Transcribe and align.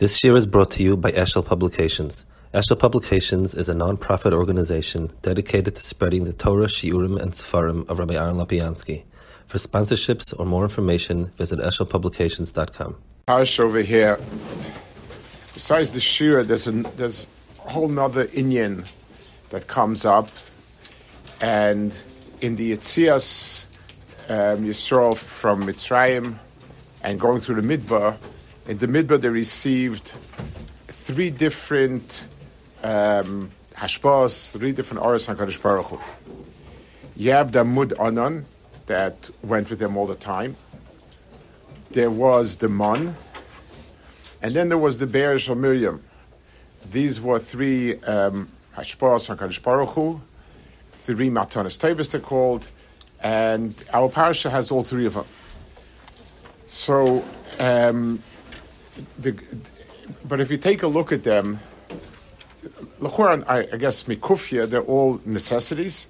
This 0.00 0.24
year 0.24 0.34
is 0.34 0.44
brought 0.44 0.72
to 0.72 0.82
you 0.82 0.96
by 0.96 1.12
Eshel 1.12 1.46
Publications. 1.46 2.24
Eshel 2.52 2.76
Publications 2.76 3.54
is 3.54 3.68
a 3.68 3.74
non-profit 3.74 4.32
organization 4.32 5.12
dedicated 5.22 5.76
to 5.76 5.82
spreading 5.84 6.24
the 6.24 6.32
Torah, 6.32 6.66
Shiurim, 6.66 7.16
and 7.22 7.30
Sefarim 7.30 7.88
of 7.88 8.00
Rabbi 8.00 8.14
Aaron 8.14 8.34
Lopiansky. 8.34 9.04
For 9.46 9.58
sponsorships 9.58 10.34
or 10.36 10.46
more 10.46 10.64
information, 10.64 11.26
visit 11.36 11.60
eshelpublications.com. 11.60 12.96
Parish 13.28 13.60
over 13.60 13.82
here, 13.82 14.18
besides 15.54 15.90
the 15.90 16.00
Shira, 16.00 16.42
there's 16.42 16.66
a, 16.66 16.72
there's 16.72 17.28
a 17.64 17.70
whole 17.70 17.86
nother 17.86 18.26
Inyan 18.26 18.90
that 19.50 19.68
comes 19.68 20.04
up. 20.04 20.28
And 21.40 21.96
in 22.40 22.56
the 22.56 22.72
Yitzias 22.72 23.66
um, 24.28 24.64
Yisrael 24.64 25.16
from 25.16 25.62
Mitzrayim 25.62 26.36
and 27.04 27.20
going 27.20 27.38
through 27.38 27.62
the 27.62 27.78
Midbar, 27.78 28.16
in 28.66 28.78
the 28.78 28.86
Midbar, 28.86 29.20
they 29.20 29.28
received 29.28 30.12
three 30.88 31.30
different 31.30 32.26
um, 32.82 33.50
hashpas, 33.74 34.52
three 34.52 34.72
different 34.72 35.04
Oris 35.04 35.26
HaKadosh 35.26 35.60
Baruch 35.60 35.86
Hu. 35.86 36.00
You 37.16 37.32
have 37.32 37.52
the 37.52 37.64
Mud 37.64 37.92
Anan 37.98 38.46
that 38.86 39.30
went 39.42 39.68
with 39.70 39.78
them 39.78 39.96
all 39.96 40.06
the 40.06 40.14
time. 40.14 40.56
There 41.90 42.10
was 42.10 42.56
the 42.56 42.68
Mon, 42.68 43.14
and 44.42 44.52
then 44.52 44.68
there 44.68 44.78
was 44.78 44.98
the 44.98 45.06
Be'er 45.06 45.38
Shal 45.38 45.54
Miriam. 45.54 46.02
These 46.90 47.20
were 47.20 47.38
three 47.38 48.00
um, 48.02 48.48
hashpas 48.76 49.34
HaKadosh 49.34 49.62
Baruch 49.62 49.90
Hu, 49.90 50.20
three 50.92 51.28
Matanas 51.28 51.78
Tevis 51.78 52.10
they're 52.10 52.20
called, 52.20 52.66
and 53.22 53.74
our 53.92 54.08
parasha 54.08 54.48
has 54.48 54.70
all 54.70 54.82
three 54.82 55.04
of 55.04 55.14
them. 55.14 55.26
So, 56.66 57.22
um, 57.60 58.22
the, 59.18 59.36
but 60.26 60.40
if 60.40 60.50
you 60.50 60.56
take 60.56 60.82
a 60.82 60.86
look 60.86 61.12
at 61.12 61.24
them, 61.24 61.60
I, 63.02 63.68
I 63.72 63.76
guess 63.76 64.04
mikufya, 64.04 64.68
they're 64.68 64.82
all 64.82 65.20
necessities. 65.24 66.06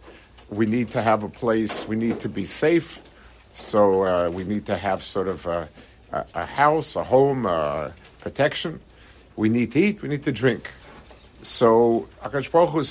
We 0.51 0.67
need 0.67 0.89
to 0.91 1.03
have 1.03 1.25
a 1.25 1.29
place. 1.29 1.89
We 1.89 1.97
need 1.97 2.21
to 2.21 2.29
be 2.29 2.45
safe. 2.45 3.01
So 3.51 4.03
uh, 4.03 4.31
we 4.31 4.45
need 4.45 4.67
to 4.67 4.77
have 4.77 5.03
sort 5.03 5.29
of 5.29 5.47
a, 5.47 5.69
a, 6.13 6.47
house, 6.47 6.97
a 6.97 7.05
home, 7.05 7.47
uh, 7.47 7.91
protection. 8.21 8.81
We 9.37 9.49
need 9.49 9.73
to 9.73 9.81
eat. 9.81 10.03
We 10.03 10.09
need 10.09 10.23
to 10.25 10.33
drink. 10.33 10.71
So 11.43 12.09
Akash 12.23 12.51
Baruch. 12.51 12.85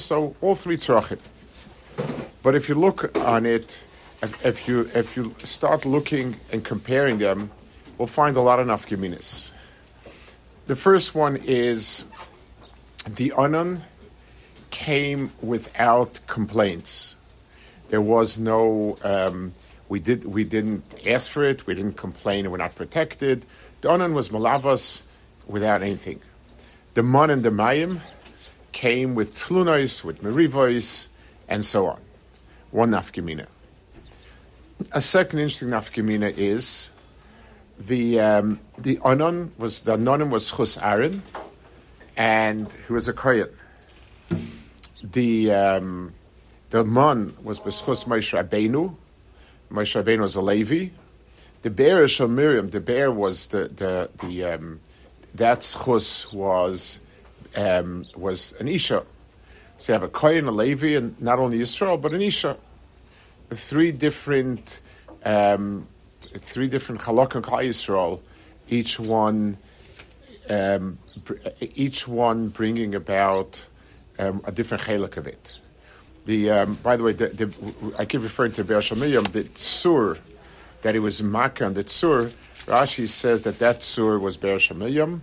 So 0.00 0.36
all 0.40 0.54
three 0.54 0.76
tzrachim. 0.76 1.18
But 2.42 2.54
if 2.54 2.68
you 2.68 2.74
look 2.74 3.16
on 3.18 3.46
it, 3.46 3.76
if 4.22 4.68
you 4.68 4.88
if 4.94 5.16
you 5.16 5.34
start 5.42 5.84
looking 5.84 6.36
and 6.52 6.64
comparing 6.64 7.18
them, 7.18 7.50
we'll 7.98 8.08
find 8.08 8.36
a 8.36 8.40
lot 8.40 8.60
of 8.60 8.66
nafkaminas. 8.66 9.52
The 10.66 10.76
first 10.76 11.14
one 11.14 11.36
is 11.36 12.04
the 13.08 13.32
anan 13.36 13.82
came 14.70 15.32
without 15.40 16.20
complaints. 16.26 17.14
There 17.88 18.00
was 18.00 18.38
no 18.38 18.98
um, 19.02 19.54
we 19.88 20.00
did 20.00 20.24
we 20.24 20.44
didn't 20.44 20.84
ask 21.06 21.30
for 21.30 21.44
it. 21.44 21.66
We 21.66 21.74
didn't 21.74 21.96
complain. 21.96 22.50
We're 22.50 22.56
not 22.56 22.74
protected. 22.74 23.44
The 23.80 23.90
anan 23.90 24.14
was 24.14 24.30
malavas 24.30 25.02
without 25.46 25.82
anything. 25.82 26.20
The 26.94 27.02
man 27.02 27.30
and 27.30 27.42
the 27.42 27.50
mayim 27.50 28.00
came 28.72 29.14
with 29.14 29.34
tlunois, 29.36 30.02
with 30.02 30.22
merivos, 30.22 31.08
and 31.48 31.64
so 31.64 31.86
on. 31.86 32.00
One 32.70 32.90
nafkamina. 32.90 33.46
A 34.92 35.00
second 35.00 35.38
interesting 35.38 35.68
nafkamina 35.68 36.36
is 36.36 36.90
the 37.78 38.20
um, 38.20 38.60
the 38.78 38.98
anon 39.04 39.52
was 39.58 39.82
the 39.82 39.96
anonim 39.96 40.30
was 40.30 40.50
chus 40.50 40.78
Aaron, 40.78 41.22
and 42.16 42.68
he 42.86 42.92
was 42.92 43.08
a 43.08 43.12
kohen. 43.12 43.48
The 45.02 45.52
um, 45.52 46.14
the 46.70 46.84
man 46.84 47.34
was 47.42 47.60
b'schus 47.60 48.06
Moshe 48.06 48.32
Rabbeinu. 48.36 48.94
Moshe 49.70 50.02
Rabbeinu 50.02 50.20
was 50.20 50.36
a 50.36 50.40
Levi. 50.40 50.90
The 51.62 51.70
bear 51.70 52.04
is 52.04 52.18
Miriam. 52.20 52.70
The 52.70 52.80
bear 52.80 53.10
was 53.12 53.48
the 53.48 53.68
the 53.68 54.10
the 54.26 54.44
um, 54.44 54.80
that 55.34 55.60
Chus 55.60 56.32
was 56.32 57.00
um, 57.56 58.04
was 58.16 58.52
an 58.58 58.68
isha. 58.68 59.04
So 59.78 59.92
you 59.92 59.94
have 59.94 60.02
a 60.02 60.08
kohen, 60.08 60.46
a 60.46 60.50
Levi, 60.50 60.96
and 60.96 61.20
not 61.20 61.38
only 61.38 61.60
Israel 61.60 61.98
but 61.98 62.12
an 62.12 62.22
isha. 62.22 62.56
Three 63.50 63.92
different. 63.92 64.80
Um, 65.24 65.88
three 66.20 66.68
different 66.68 67.00
halakha 67.02 67.42
Yisrael, 67.42 68.20
each 68.68 68.98
one, 68.98 69.56
um, 70.50 70.98
each 71.60 72.08
one 72.08 72.48
bringing 72.48 72.94
about 72.94 73.64
um, 74.18 74.40
a 74.44 74.52
different 74.52 74.82
chalak 74.82 75.16
of 75.16 75.26
it. 75.26 75.56
The 76.24 76.50
um, 76.50 76.74
by 76.82 76.96
the 76.96 77.04
way, 77.04 77.12
the, 77.12 77.28
the, 77.28 77.94
I 77.98 78.04
keep 78.04 78.22
referring 78.22 78.52
to 78.52 78.64
Be'er 78.64 78.80
Shamiyam, 78.80 79.28
the 79.28 79.44
tzur 79.44 80.18
that 80.82 80.96
it 80.96 81.00
was 81.00 81.22
makkah 81.22 81.70
the 81.70 81.84
tzur. 81.84 82.32
Rashi 82.66 83.06
says 83.06 83.42
that 83.42 83.60
that 83.60 83.80
tzur 83.80 84.20
was 84.20 84.36
Be'er 84.36 84.56
Shamiyam. 84.56 85.20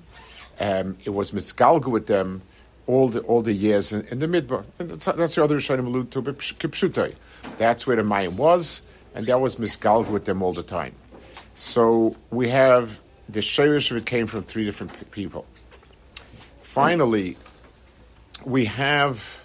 Um, 0.60 0.98
it 1.04 1.10
was 1.10 1.32
misgalga 1.32 1.88
with 1.88 2.08
them 2.08 2.42
all 2.88 3.10
the 3.10 3.20
all 3.22 3.42
the 3.42 3.54
years 3.54 3.92
in, 3.92 4.06
in 4.08 4.20
the 4.20 4.28
midbar. 4.28 4.66
And 4.80 4.92
that's, 4.92 5.06
that's 5.06 5.36
the 5.36 5.44
other 5.44 5.58
Rishonim 5.58 5.86
allude 5.88 6.12
to 6.12 6.22
Kipshutai. 6.22 7.16
That's 7.58 7.86
where 7.86 7.96
the 7.96 8.04
Mayim 8.04 8.34
was, 8.34 8.82
and 9.16 9.26
that 9.28 9.40
was 9.40 9.58
misgalga 9.58 10.10
with 10.10 10.26
them 10.26 10.42
all 10.42 10.54
the 10.54 10.64
time. 10.64 10.96
So 11.56 12.16
we 12.32 12.50
have 12.50 13.00
the 13.30 13.40
shayrish 13.40 13.92
of 13.92 13.98
it 13.98 14.06
came 14.06 14.28
from 14.28 14.44
three 14.44 14.66
different 14.66 15.12
people. 15.12 15.46
Finally, 16.62 17.38
we 18.46 18.66
have 18.66 19.44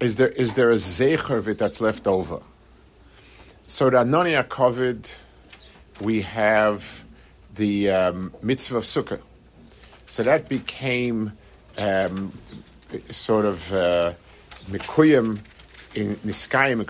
is 0.00 0.16
there 0.16 0.28
is 0.28 0.54
there 0.54 0.70
a 0.70 0.76
zecher 0.76 1.36
of 1.36 1.48
it 1.48 1.58
that's 1.58 1.80
left 1.80 2.06
over? 2.06 2.40
So 3.66 3.90
the 3.90 3.98
Anania 3.98 4.48
covered, 4.48 5.10
we 6.00 6.22
have 6.22 7.04
the 7.54 7.90
um, 7.90 8.32
mitzvah 8.42 8.78
of 8.78 8.84
sukkah. 8.84 9.20
So 10.06 10.22
that 10.22 10.48
became 10.48 11.32
um, 11.78 12.32
sort 13.10 13.46
of 13.46 13.72
uh, 13.72 14.12
in 14.68 16.16
Niskayim 16.16 16.80
and 16.80 16.86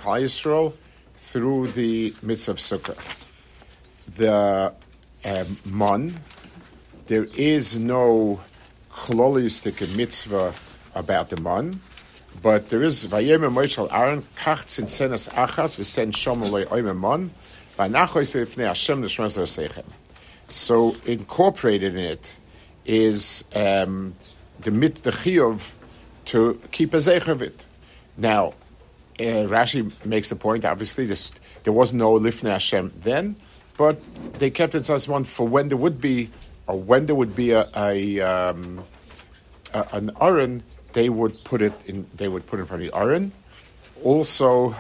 through 1.34 1.66
the 1.66 2.14
mitzvah 2.22 2.52
of 2.52 2.58
sukkah 2.58 2.96
the 4.06 4.72
um, 5.24 5.58
mon. 5.64 6.20
There 7.06 7.26
is 7.36 7.76
no 7.76 8.40
chlolistic 8.92 9.96
mitzvah 9.96 10.54
about 10.94 11.30
the 11.30 11.40
mon, 11.40 11.80
but 12.40 12.68
there 12.68 12.84
is 12.84 13.06
vayem 13.06 13.40
Moshe 13.52 13.92
Aaron 13.92 14.22
kach 14.36 14.66
zinsenas 14.66 15.28
achas 15.30 15.76
v'sen 15.76 16.12
shomaloi 16.12 16.66
oim 16.66 16.96
mon 16.96 17.32
v'anachois 17.78 18.36
ifnei 18.40 18.68
Hashem 18.68 19.02
nishmas 19.02 19.36
sechem. 19.36 19.86
So 20.48 20.94
incorporated 21.04 21.96
in 21.96 21.98
it 21.98 22.32
is 22.84 23.42
um, 23.56 24.14
the 24.60 24.70
mit 24.70 24.94
the 25.02 25.10
chiyuv 25.10 25.72
to 26.26 26.62
keep 26.70 26.94
a 26.94 26.98
zecher 26.98 27.26
of 27.26 27.42
it. 27.42 27.66
Now, 28.16 28.54
uh, 29.20 29.46
Rashi 29.48 29.92
makes 30.04 30.28
the 30.28 30.36
point. 30.36 30.64
Obviously, 30.64 31.06
this, 31.06 31.32
there 31.62 31.72
was 31.72 31.92
no 31.92 32.12
lifnei 32.14 32.50
Hashem 32.50 32.92
then, 33.00 33.36
but 33.76 33.98
they 34.34 34.50
kept 34.50 34.74
it 34.74 34.88
as 34.88 35.08
one 35.08 35.24
for 35.24 35.46
when 35.46 35.68
there 35.68 35.76
would 35.76 36.00
be, 36.00 36.30
or 36.66 36.78
when 36.78 37.06
there 37.06 37.14
would 37.14 37.36
be 37.36 37.52
a, 37.52 37.68
a, 37.76 38.20
um, 38.20 38.84
a 39.72 39.86
an 39.92 40.10
aron, 40.20 40.62
they 40.92 41.08
would 41.08 41.42
put 41.44 41.62
it 41.62 41.72
in. 41.86 42.06
They 42.16 42.28
would 42.28 42.46
put 42.46 42.58
it 42.58 42.62
in 42.62 42.66
front 42.66 42.82
of 42.82 42.90
the 42.90 42.96
aron. 42.96 43.32
Also, 44.02 44.74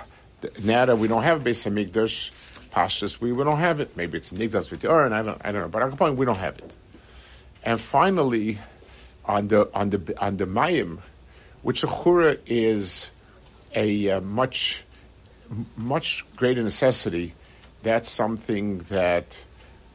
now 0.62 0.84
that 0.86 0.98
we 0.98 1.08
don't 1.08 1.22
have 1.22 1.40
a 1.40 1.44
base 1.44 1.64
hamikdash, 1.64 2.30
pashtus, 2.70 3.20
we, 3.20 3.32
we 3.32 3.44
don't 3.44 3.58
have 3.58 3.80
it. 3.80 3.96
Maybe 3.96 4.18
it's 4.18 4.32
nigdas 4.32 4.70
with 4.70 4.80
the 4.80 4.90
aron. 4.90 5.12
I 5.12 5.22
don't. 5.22 5.40
I 5.44 5.52
don't 5.52 5.62
know. 5.62 5.68
But 5.68 5.82
at 5.82 5.90
the 5.90 5.96
point, 5.96 6.16
we 6.16 6.26
don't 6.26 6.38
have 6.38 6.58
it. 6.58 6.74
And 7.62 7.80
finally, 7.80 8.58
on 9.26 9.48
the 9.48 9.70
on 9.74 9.90
the 9.90 10.14
on 10.18 10.36
the 10.36 10.46
mayim, 10.46 10.98
which 11.62 11.82
chura 11.82 12.38
is 12.46 13.10
a 13.74 14.10
uh, 14.10 14.20
much 14.20 14.84
much 15.76 16.24
greater 16.36 16.62
necessity 16.62 17.34
that's 17.84 18.08
something 18.08 18.78
that 18.88 19.38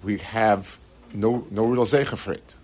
we 0.04 0.20
have 0.20 0.78
no 1.14 1.46
no 1.52 1.66
real 1.66 1.86
zecher 1.86 2.18
for 2.18 2.34
it. 2.34 2.56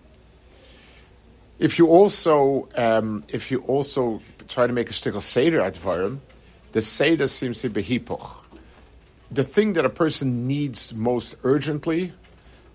If 1.59 1.79
you 1.79 1.87
also 1.87 2.69
um, 2.75 3.23
if 3.29 3.51
you 3.51 3.59
also 3.61 4.21
try 4.47 4.67
to 4.67 4.73
make 4.73 4.89
a 4.89 4.93
stickle 4.93 5.21
seder 5.21 5.59
advarim, 5.59 6.19
the 6.71 6.81
seder 6.81 7.27
seems 7.27 7.61
to 7.61 7.69
be 7.69 7.83
hipoch. 7.83 8.43
The 9.31 9.43
thing 9.43 9.73
that 9.73 9.83
a 9.83 9.89
person 9.89 10.47
needs 10.47 10.93
most 10.93 11.35
urgently, 11.43 12.13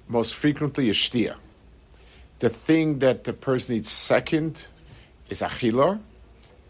most 0.08 0.34
frequently, 0.34 0.88
is 0.88 0.96
shtia. 0.96 1.36
The 2.40 2.48
thing 2.48 2.98
that 2.98 3.24
the 3.24 3.32
person 3.32 3.76
needs 3.76 3.90
second 3.90 4.66
is 5.28 5.40
achila. 5.40 6.00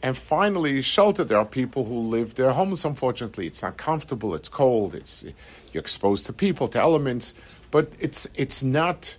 And 0.03 0.17
finally, 0.17 0.81
shelter. 0.81 1.25
There 1.25 1.39
are 1.39 1.45
people 1.45 1.85
who 1.85 1.99
live, 2.01 2.35
they're 2.35 2.53
homeless, 2.53 2.85
unfortunately. 2.85 3.47
It's 3.47 3.63
not 3.63 3.77
comfortable, 3.77 4.35
it's 4.35 4.49
cold, 4.49 4.95
it's 4.95 5.25
you're 5.73 5.81
exposed 5.81 6.27
to 6.27 6.33
people, 6.33 6.69
to 6.69 6.81
elements, 6.81 7.35
but 7.71 7.93
it's 8.01 8.27
it's 8.35 8.63
not 8.63 9.17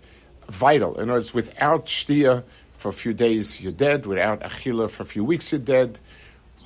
vital. 0.49 0.95
In 0.95 1.09
other 1.09 1.19
words, 1.19 1.33
without 1.33 1.85
shtia 1.85 2.43
for 2.77 2.89
a 2.89 2.93
few 2.93 3.13
days, 3.13 3.61
you're 3.61 3.71
dead. 3.71 4.05
Without 4.05 4.41
achila 4.41 4.89
for 4.89 5.03
a 5.03 5.05
few 5.05 5.23
weeks, 5.23 5.51
you're 5.51 5.61
dead. 5.61 5.99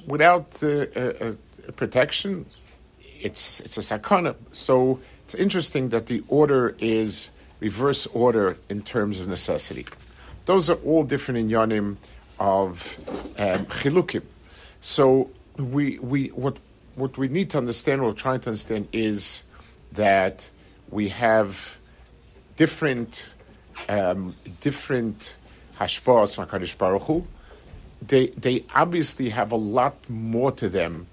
Without 0.08 0.64
uh, 0.64 0.68
uh, 0.68 1.34
protection, 1.76 2.46
it's 3.20 3.60
it's 3.60 3.78
a 3.78 3.82
sakana. 3.82 4.36
So 4.52 5.02
it's 5.26 5.36
interesting 5.36 5.90
that 5.90 6.06
the 6.06 6.24
order 6.30 6.76
is 6.80 7.32
reverse 7.60 8.08
order 8.08 8.58
in 8.70 8.82
terms 8.82 9.20
of 9.20 9.28
necessity. 9.28 9.86
Those 10.46 10.70
are 10.70 10.80
all 10.86 11.04
different 11.04 11.40
in 11.40 11.50
yanim 11.50 11.98
of 12.40 12.98
um, 13.38 13.66
chilukim. 13.66 14.24
So 14.82 15.32
we 15.58 16.00
we 16.00 16.28
what 16.28 16.58
what 16.96 17.18
we 17.18 17.28
need 17.28 17.50
to 17.52 17.58
understand, 17.58 18.02
what 18.02 18.10
we're 18.10 18.20
trying 18.20 18.40
to 18.42 18.50
understand, 18.50 18.88
is 18.94 19.44
that 19.94 20.50
we 20.90 21.10
have 21.10 21.78
different 22.56 23.26
um, 23.90 24.34
different 24.62 25.36
hashpahs 25.80 26.36
from 26.36 26.46
Hakadosh 26.48 26.78
Baruch 26.78 27.04
Hu. 27.04 27.26
They 28.02 28.28
they 28.28 28.66
obviously 28.74 29.30
have 29.30 29.52
a 29.52 29.58
lot 29.58 30.10
more 30.10 30.52
to 30.54 30.70
them 30.70 31.08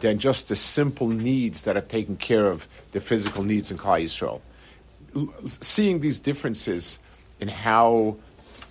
than 0.00 0.18
just 0.18 0.48
the 0.48 0.56
simple 0.56 1.08
needs 1.08 1.62
that 1.62 1.76
are 1.76 1.82
taken 1.82 2.16
care 2.16 2.46
of, 2.46 2.66
the 2.92 3.00
physical 3.00 3.42
needs 3.42 3.70
in 3.70 3.76
Klal 3.76 4.02
Yisrael. 4.02 4.40
Seeing 5.60 6.00
these 6.00 6.18
differences 6.18 6.98
in 7.40 7.48
how 7.48 8.16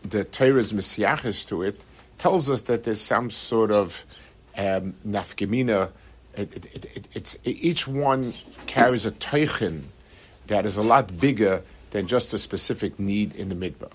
the 0.04 0.24
Torah 0.24 0.60
is 0.60 0.74
messiachis 0.74 1.48
to 1.50 1.62
it 1.62 1.82
tells 2.20 2.50
us 2.50 2.64
that 2.64 2.84
there's 2.84 3.02
some 3.02 3.32
sort 3.32 3.72
of 3.72 4.06
um. 4.58 4.94
It, 6.38 6.56
it, 6.56 6.86
it, 6.96 7.08
it's 7.14 7.38
each 7.44 7.88
one 7.88 8.34
carries 8.68 9.06
a 9.06 9.12
teichin 9.12 9.86
that 10.48 10.66
is 10.66 10.78
a 10.78 10.84
lot 10.84 11.20
bigger 11.20 11.64
than 11.92 12.08
just 12.08 12.34
a 12.34 12.38
specific 12.38 13.00
need 13.00 13.36
in 13.36 13.50
the 13.50 13.56
midbar. 13.56 13.92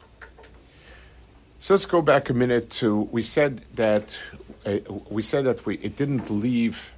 So 1.60 1.74
let's 1.74 1.86
go 1.86 2.02
back 2.02 2.28
a 2.28 2.34
minute 2.34 2.68
to 2.80 3.02
we 3.12 3.22
said 3.22 3.62
that 3.76 4.18
uh, 4.66 4.78
we 5.08 5.22
said 5.22 5.44
that 5.44 5.64
we 5.64 5.76
it 5.76 5.96
didn't 5.96 6.28
leave. 6.28 6.92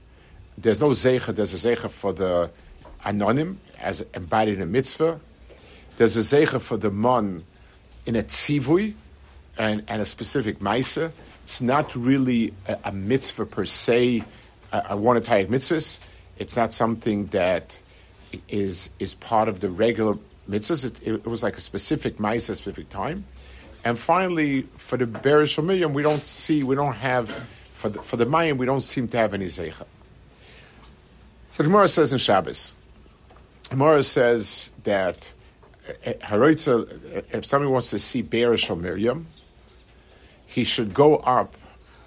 There's 0.59 0.81
no 0.81 0.89
zecha. 0.89 1.35
There's 1.35 1.55
a 1.55 1.69
zecha 1.69 1.91
for 1.91 2.13
the 2.13 2.51
anonym 3.05 3.57
as 3.79 4.05
embodied 4.15 4.57
in 4.57 4.63
a 4.63 4.67
mitzvah. 4.67 5.21
There's 5.97 6.17
a 6.17 6.21
zecha 6.21 6.61
for 6.61 6.77
the 6.77 6.91
mon 6.91 7.45
in 8.07 8.17
a 8.17 8.23
tzivui 8.23 8.95
and, 9.59 9.83
and 9.89 10.03
a 10.03 10.05
specific 10.05 10.59
maisa. 10.59 11.13
It's 11.45 11.61
not 11.61 11.95
really 11.95 12.53
a, 12.67 12.79
a 12.85 12.93
mitzvah 12.93 13.47
per 13.47 13.65
se. 13.65 14.25
A, 14.73 14.83
a 14.91 14.97
one 14.97 15.17
mitzvahs. 15.49 15.99
It's 16.39 16.57
not 16.57 16.75
something 16.75 17.27
that 17.27 17.79
is 18.49 18.91
is 18.99 19.15
part 19.15 19.49
of 19.49 19.61
the 19.61 19.71
regular 19.71 20.19
mitzvahs. 20.49 20.85
It, 20.85 21.07
it 21.07 21.27
was 21.27 21.43
like 21.43 21.57
a 21.57 21.61
specific 21.61 22.17
mitzvah, 22.17 22.55
specific 22.55 22.89
time. 22.89 23.25
And 23.87 23.97
finally, 23.97 24.63
for 24.77 24.97
the 24.97 25.07
Beresh 25.07 25.63
Miriam, 25.65 25.95
we 25.95 26.03
don't 26.03 26.27
see, 26.27 26.65
we 26.65 26.75
don't 26.75 26.95
have, 26.95 27.31
for 27.75 27.89
the, 27.89 28.03
for 28.03 28.17
the 28.17 28.25
Mayim, 28.25 28.59
we 28.59 28.67
don't 28.67 28.81
seem 28.81 29.07
to 29.07 29.17
have 29.17 29.33
any 29.33 29.45
Zeicha. 29.45 29.87
So 31.53 31.63
the 31.63 31.69
Gemara 31.69 31.87
says 31.87 32.13
in 32.13 32.19
Shabbos, 32.19 32.75
Gemara 33.71 34.03
says 34.03 34.73
that 34.83 35.33
eh, 36.05 36.15
eh, 36.15 37.21
if 37.31 37.47
somebody 37.47 37.71
wants 37.71 37.91
to 37.91 38.01
see 38.01 38.25
Beresh 38.25 38.77
Miriam, 38.77 39.29
he 40.57 40.65
should 40.65 40.95
go 40.95 41.17
up 41.17 41.55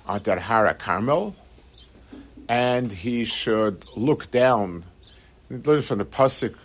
on 0.08 0.24
Hara 0.24 0.74
Carmel, 0.74 1.36
and 2.48 2.92
he 2.92 3.24
should 3.24 3.88
look 3.96 4.32
down 4.32 4.86
learn 5.52 5.84
from 5.84 6.00
the 6.00 6.06
pasuk. 6.06 6.56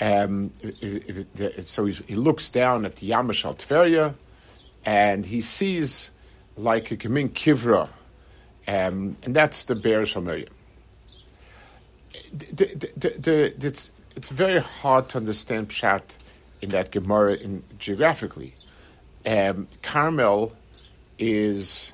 Um, 0.00 0.52
so 1.62 1.84
he 1.84 2.16
looks 2.16 2.50
down 2.50 2.84
at 2.84 2.96
the 2.96 3.10
Yamash 3.10 3.44
al 3.44 3.54
Tveria, 3.54 4.14
and 4.84 5.24
he 5.24 5.40
sees 5.40 6.10
like 6.56 6.90
a 6.90 6.96
Gemin 6.96 7.28
Kivra, 7.30 7.88
um, 8.66 9.16
and 9.22 9.36
that's 9.36 9.62
the 9.62 9.76
Be'er 9.76 10.02
Shalmeriah. 10.02 10.48
It's, 12.58 13.92
it's 14.16 14.30
very 14.30 14.60
hard 14.60 15.08
to 15.10 15.18
understand 15.18 15.68
Pshat 15.68 16.02
in 16.60 16.70
that 16.70 16.90
Gemara 16.90 17.34
in, 17.34 17.62
geographically. 17.78 18.54
Um, 19.28 19.68
Carmel 19.82 20.56
is 21.18 21.92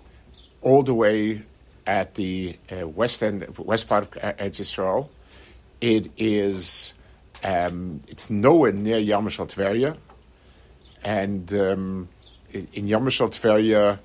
all 0.63 0.85
the 0.85 0.95
way 0.95 1.43
at 1.85 2.15
the 2.15 2.57
uh, 2.71 2.87
west 2.87 3.25
end, 3.25 3.59
west 3.59 3.89
part 3.89 4.05
of 4.05 4.11
Eretz 4.23 4.61
Yisrael. 4.61 5.09
It 5.81 6.13
is 6.17 6.95
um, 7.43 8.01
it's 8.07 8.31
nowhere 8.31 8.71
near 8.71 8.99
Yamashal 8.99 9.49
Tveria, 9.53 9.97
and 11.03 11.53
um, 11.55 12.09
in 12.53 12.87
Yamashal 12.87 13.31
Tveria, 13.31 13.99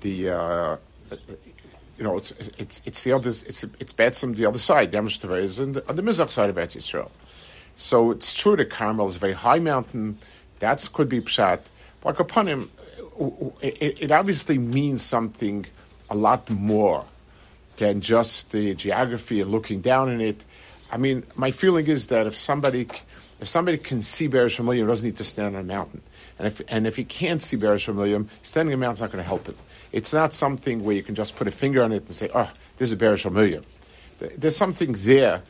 the 0.00 0.30
uh, 0.30 0.76
you 1.98 2.04
know 2.04 2.16
it's 2.16 2.30
it's 2.56 2.80
it's 2.86 3.02
the 3.02 3.12
other 3.12 3.28
it's 3.28 3.62
it's 3.62 3.92
Betzim 3.92 4.36
the 4.36 4.46
other 4.46 4.58
side. 4.58 4.90
Yamashal 4.92 5.28
Tveria 5.28 5.42
is 5.42 5.60
on 5.60 5.72
the, 5.72 5.86
on 5.86 5.96
the 5.96 6.02
Mizrach 6.02 6.30
side 6.30 6.48
of 6.48 6.56
Eretz 6.56 6.78
Yisrael. 6.78 7.10
So 7.76 8.10
it's 8.10 8.32
true 8.32 8.56
that 8.56 8.70
Carmel 8.70 9.06
is 9.06 9.16
a 9.16 9.18
very 9.18 9.34
high 9.34 9.58
mountain. 9.58 10.16
That 10.60 10.88
could 10.94 11.10
be 11.10 11.20
pshat. 11.20 11.60
Him, 12.02 12.70
it, 13.60 14.02
it 14.02 14.10
obviously 14.10 14.58
means 14.58 15.02
something 15.02 15.66
a 16.08 16.14
lot 16.14 16.48
more 16.50 17.04
than 17.76 18.00
just 18.00 18.52
the 18.52 18.74
geography 18.74 19.40
and 19.40 19.50
looking 19.50 19.80
down 19.80 20.10
in 20.10 20.20
it. 20.20 20.44
I 20.90 20.96
mean, 20.96 21.24
my 21.36 21.50
feeling 21.50 21.86
is 21.86 22.08
that 22.08 22.26
if 22.26 22.36
somebody 22.36 22.86
if 23.40 23.48
somebody 23.48 23.78
can 23.78 24.02
see 24.02 24.28
Beresh 24.28 24.62
Miriam, 24.62 24.86
doesn't 24.86 25.06
need 25.06 25.16
to 25.16 25.24
stand 25.24 25.56
on 25.56 25.62
a 25.62 25.64
mountain. 25.64 26.02
And 26.38 26.46
if 26.46 26.60
and 26.68 26.86
if 26.86 26.96
he 26.96 27.04
can't 27.04 27.42
see 27.42 27.56
Beresh 27.56 27.92
Miriam, 27.94 28.28
standing 28.42 28.74
on 28.74 28.78
a 28.78 28.80
mountain's 28.80 29.00
not 29.00 29.12
going 29.12 29.22
to 29.22 29.28
help 29.28 29.46
him. 29.46 29.56
It's 29.92 30.12
not 30.12 30.32
something 30.32 30.84
where 30.84 30.94
you 30.94 31.02
can 31.02 31.14
just 31.14 31.36
put 31.36 31.48
a 31.48 31.50
finger 31.50 31.82
on 31.82 31.92
it 31.92 32.04
and 32.04 32.14
say, 32.14 32.28
"Oh, 32.34 32.50
this 32.76 32.92
is 32.92 32.98
Beresh 32.98 33.30
Miriam." 33.32 33.64
There's 34.18 34.56
something 34.56 34.92
there 34.98 35.42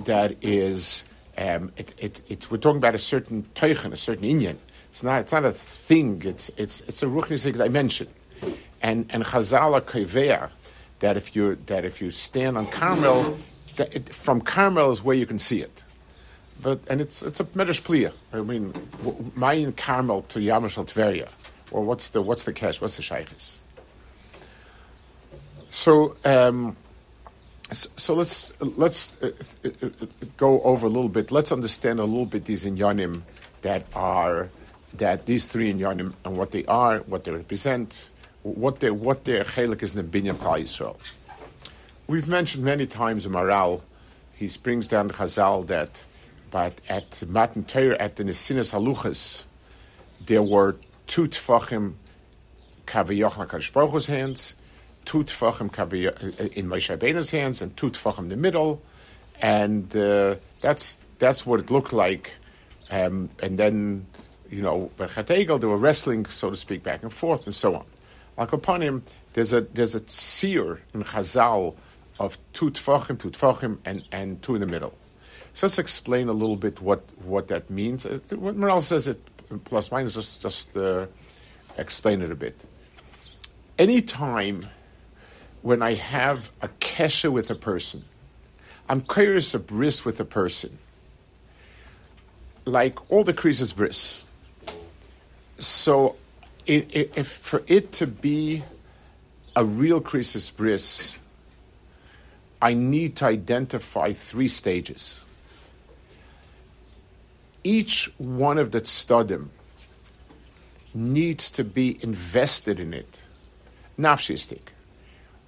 that 0.00 0.36
is. 0.42 1.04
Um, 1.36 1.72
it, 1.76 1.92
it, 1.98 2.22
it, 2.28 2.48
we're 2.48 2.58
talking 2.58 2.76
about 2.76 2.94
a 2.94 2.98
certain 2.98 3.44
teichen, 3.56 3.92
a 3.92 3.96
certain 3.96 4.22
inyan. 4.24 4.56
It's 4.94 5.02
not. 5.02 5.22
It's 5.22 5.32
not 5.32 5.44
a 5.44 5.50
thing. 5.50 6.22
It's 6.24 6.52
it's 6.56 6.80
it's 6.82 7.02
a 7.02 7.06
ruchnisik 7.06 7.54
dimension, 7.58 8.06
and 8.80 9.10
and 9.10 9.24
Chazal 9.24 9.74
are 9.74 10.50
that 11.00 11.16
if 11.16 11.34
you 11.34 11.56
that 11.66 11.84
if 11.84 12.00
you 12.00 12.12
stand 12.12 12.56
on 12.56 12.68
Carmel, 12.68 13.36
it, 13.76 14.14
from 14.14 14.40
Carmel 14.40 14.92
is 14.92 15.02
where 15.02 15.16
you 15.16 15.26
can 15.26 15.40
see 15.40 15.60
it. 15.62 15.82
But 16.62 16.78
and 16.88 17.00
it's 17.00 17.24
it's 17.24 17.40
a 17.40 17.44
medrash 17.58 17.82
pliya. 17.82 18.12
I 18.32 18.42
mean, 18.42 18.72
Mayin 19.34 19.72
Carmel 19.72 20.22
to 20.28 20.38
Yamash 20.38 20.76
Tveria, 20.86 21.28
or 21.72 21.82
what's 21.82 22.10
the 22.10 22.22
what's 22.22 22.44
the 22.44 22.52
cash? 22.52 22.80
What's 22.80 22.96
the 22.96 23.02
shaykhis? 23.02 23.58
So. 25.70 26.16
Um, 26.24 26.76
so, 27.72 27.88
so 27.96 28.14
let's 28.14 28.52
let's 28.60 29.20
uh, 29.22 29.32
uh, 29.64 29.70
uh, 29.82 30.06
go 30.36 30.60
over 30.60 30.86
a 30.86 30.88
little 30.88 31.08
bit. 31.08 31.32
Let's 31.32 31.50
understand 31.50 31.98
a 31.98 32.04
little 32.04 32.26
bit 32.26 32.44
these 32.44 32.64
inyanim 32.64 33.22
that 33.62 33.86
are 33.94 34.50
that 34.94 35.26
these 35.26 35.46
three 35.46 35.72
inyanim 35.72 36.14
and 36.24 36.36
what 36.36 36.50
they 36.52 36.64
are, 36.66 36.98
what 37.00 37.24
they 37.24 37.32
represent, 37.32 38.08
what 38.42 38.80
their 38.80 38.94
what 38.94 39.24
their 39.24 39.44
chelik 39.44 39.82
is 39.82 39.94
in 39.94 40.10
the 40.10 40.20
binyan 40.20 40.36
Yisrael. 40.36 40.96
We've 42.06 42.28
mentioned 42.28 42.64
many 42.64 42.86
times 42.86 43.24
in 43.24 43.32
Maral, 43.32 43.80
he 44.36 44.50
brings 44.62 44.88
down 44.88 45.08
the 45.08 45.14
Chazal 45.14 45.66
that, 45.68 46.02
but 46.50 46.80
at 46.88 47.22
Matan 47.26 47.64
Torah, 47.64 47.96
at 47.98 48.16
the 48.16 48.24
Nesinas 48.24 48.74
Haluchas, 48.74 49.44
there 50.26 50.42
were 50.42 50.76
two 51.06 51.28
tfachim 51.28 51.94
Kaviyach 52.86 53.32
HaKadosh 53.32 54.06
hands, 54.08 54.54
two 55.04 55.24
tfachim 55.24 55.70
uh, 55.78 56.44
in 56.54 56.66
Moshe 56.66 56.96
Rabbeinu's 56.96 57.30
hands, 57.30 57.62
and 57.62 57.76
two 57.76 57.90
tfachim 57.90 58.20
in 58.20 58.28
the 58.28 58.36
middle, 58.36 58.82
and 59.40 59.96
uh, 59.96 60.36
that's 60.60 60.98
that's 61.18 61.46
what 61.46 61.60
it 61.60 61.70
looked 61.70 61.92
like. 61.92 62.32
Um, 62.90 63.30
and 63.40 63.58
then, 63.58 64.06
you 64.50 64.62
know, 64.62 64.90
by 64.96 65.06
Chategel, 65.06 65.60
they 65.60 65.66
were 65.66 65.76
wrestling, 65.76 66.26
so 66.26 66.50
to 66.50 66.56
speak, 66.56 66.82
back 66.82 67.02
and 67.02 67.12
forth, 67.12 67.44
and 67.46 67.54
so 67.54 67.74
on. 67.74 67.84
Like 68.36 68.52
upon 68.52 68.82
him, 68.82 69.02
there's 69.34 69.52
a 69.52 69.62
there's 69.62 69.94
a 69.94 70.00
tzir 70.00 70.80
in 70.92 71.04
Chazal 71.04 71.74
of 72.18 72.38
two 72.52 72.70
tfachim, 72.70 73.18
two 73.18 73.30
tfachim, 73.30 73.78
and, 73.84 74.06
and 74.12 74.42
two 74.42 74.54
in 74.54 74.60
the 74.60 74.66
middle. 74.66 74.94
So 75.52 75.66
let's 75.66 75.78
explain 75.78 76.28
a 76.28 76.32
little 76.32 76.56
bit 76.56 76.80
what, 76.80 77.04
what 77.24 77.48
that 77.48 77.70
means. 77.70 78.06
Uh, 78.06 78.18
what 78.30 78.56
Maral 78.56 78.82
says 78.82 79.06
it 79.06 79.20
plus 79.64 79.90
minus, 79.90 80.14
just, 80.14 80.42
just 80.42 80.76
uh, 80.76 81.06
explain 81.78 82.22
it 82.22 82.30
a 82.30 82.34
bit. 82.34 82.64
Anytime 83.78 84.66
when 85.62 85.82
I 85.82 85.94
have 85.94 86.50
a 86.60 86.68
kesha 86.68 87.30
with 87.30 87.50
a 87.50 87.54
person, 87.54 88.04
I'm 88.88 89.00
curious 89.00 89.54
a 89.54 89.58
bris 89.58 90.04
with 90.04 90.20
a 90.20 90.24
person, 90.24 90.78
like 92.64 93.10
all 93.10 93.24
the 93.24 93.32
creases 93.32 93.72
bris. 93.72 94.26
So 95.58 96.16
it, 96.66 96.88
it, 96.94 97.12
if 97.16 97.28
for 97.28 97.62
it 97.66 97.92
to 97.92 98.06
be 98.06 98.62
a 99.56 99.64
real 99.64 100.00
crisis 100.00 100.50
bris, 100.50 101.18
I 102.60 102.74
need 102.74 103.16
to 103.16 103.26
identify 103.26 104.12
three 104.12 104.48
stages. 104.48 105.24
each 107.64 108.12
one 108.18 108.58
of 108.58 108.70
the 108.70 108.82
tzadim 108.82 109.48
needs 110.92 111.50
to 111.50 111.64
be 111.64 111.98
invested 112.02 112.78
in 112.78 112.94
it. 112.94 113.22
Nafshistik. 113.98 114.68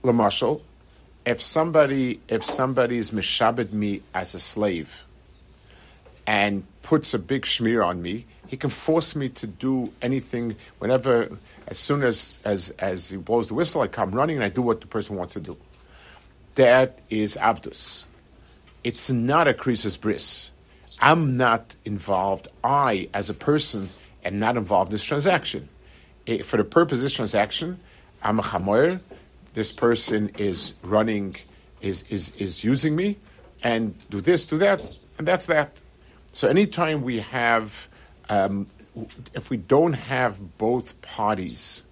Lamashal, 0.02 0.62
if 1.24 1.40
somebody 1.42 2.20
if 2.28 2.44
somebody 2.44 2.96
is 2.96 3.10
mishabed 3.10 3.72
me 3.72 4.02
as 4.14 4.34
a 4.34 4.40
slave 4.40 5.04
and 6.26 6.64
puts 6.82 7.12
a 7.14 7.18
big 7.18 7.42
schmear 7.42 7.86
on 7.86 8.00
me, 8.02 8.24
he 8.48 8.56
can 8.56 8.70
force 8.70 9.16
me 9.16 9.28
to 9.30 9.46
do 9.46 9.92
anything 10.02 10.56
whenever 10.78 11.36
as 11.68 11.78
soon 11.78 12.02
as 12.02 12.40
as 12.44 12.70
as 12.78 13.10
he 13.10 13.16
blows 13.16 13.48
the 13.48 13.54
whistle, 13.54 13.82
I 13.82 13.88
come 13.88 14.12
running 14.12 14.36
and 14.36 14.44
I 14.44 14.48
do 14.48 14.62
what 14.62 14.80
the 14.80 14.86
person 14.86 15.16
wants 15.16 15.34
to 15.34 15.40
do. 15.40 15.56
That 16.54 17.00
is 17.10 17.36
Abdus. 17.36 18.04
It's 18.84 19.10
not 19.10 19.48
a 19.48 19.52
krisis 19.52 20.00
bris. 20.00 20.50
I'm 21.00 21.36
not 21.36 21.76
involved. 21.84 22.48
I, 22.64 23.08
as 23.12 23.28
a 23.28 23.34
person, 23.34 23.90
am 24.24 24.38
not 24.38 24.56
involved 24.56 24.90
in 24.90 24.92
this 24.92 25.04
transaction. 25.04 25.68
Eh, 26.26 26.42
for 26.42 26.56
the 26.56 26.64
purpose 26.64 26.98
of 26.98 27.02
this 27.02 27.12
transaction, 27.14 27.78
I'm 28.22 28.38
a 28.38 28.42
chamoyer. 28.42 29.00
This 29.54 29.72
person 29.72 30.30
is 30.38 30.74
running, 30.82 31.34
is, 31.80 32.04
is, 32.10 32.30
is 32.36 32.64
using 32.64 32.96
me, 32.96 33.16
and 33.62 33.94
do 34.10 34.20
this, 34.20 34.46
do 34.46 34.58
that, 34.58 34.80
and 35.18 35.26
that's 35.26 35.46
that. 35.46 35.80
So 36.32 36.48
anytime 36.48 37.02
we 37.02 37.20
have, 37.20 37.88
um, 38.28 38.66
if 39.34 39.50
we 39.50 39.56
don't 39.56 39.92
have 39.92 40.58
both 40.58 41.00
parties 41.02 41.84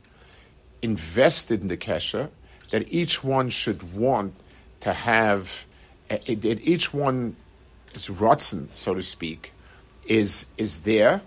invested 0.83 1.63
in 1.63 1.69
the 1.69 1.77
kesha, 1.77 2.31
that 2.71 2.93
each 2.93 3.23
one 3.23 3.51
should 3.51 3.95
want 3.95 4.35
to 4.81 4.93
have, 4.93 5.67
that 6.09 6.29
each 6.29 6.93
one 6.93 7.37
is 7.95 8.09
rotzen, 8.09 8.69
so 8.75 8.95
to 8.95 9.03
speak, 9.03 9.53
is 10.07 10.47
is 10.59 10.81
there, 10.81 11.23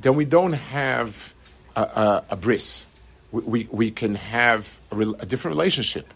then 0.00 0.14
we 0.14 0.24
don't 0.24 0.52
have 0.52 1.34
a, 1.76 1.82
a, 1.82 2.24
a 2.30 2.36
bris. 2.36 2.86
We, 3.30 3.42
we, 3.42 3.68
we, 3.70 3.90
can 3.90 4.14
have 4.14 4.78
a, 4.90 4.96
re, 4.96 5.14
a 5.18 5.26
different 5.26 5.56
relationship. 5.56 6.06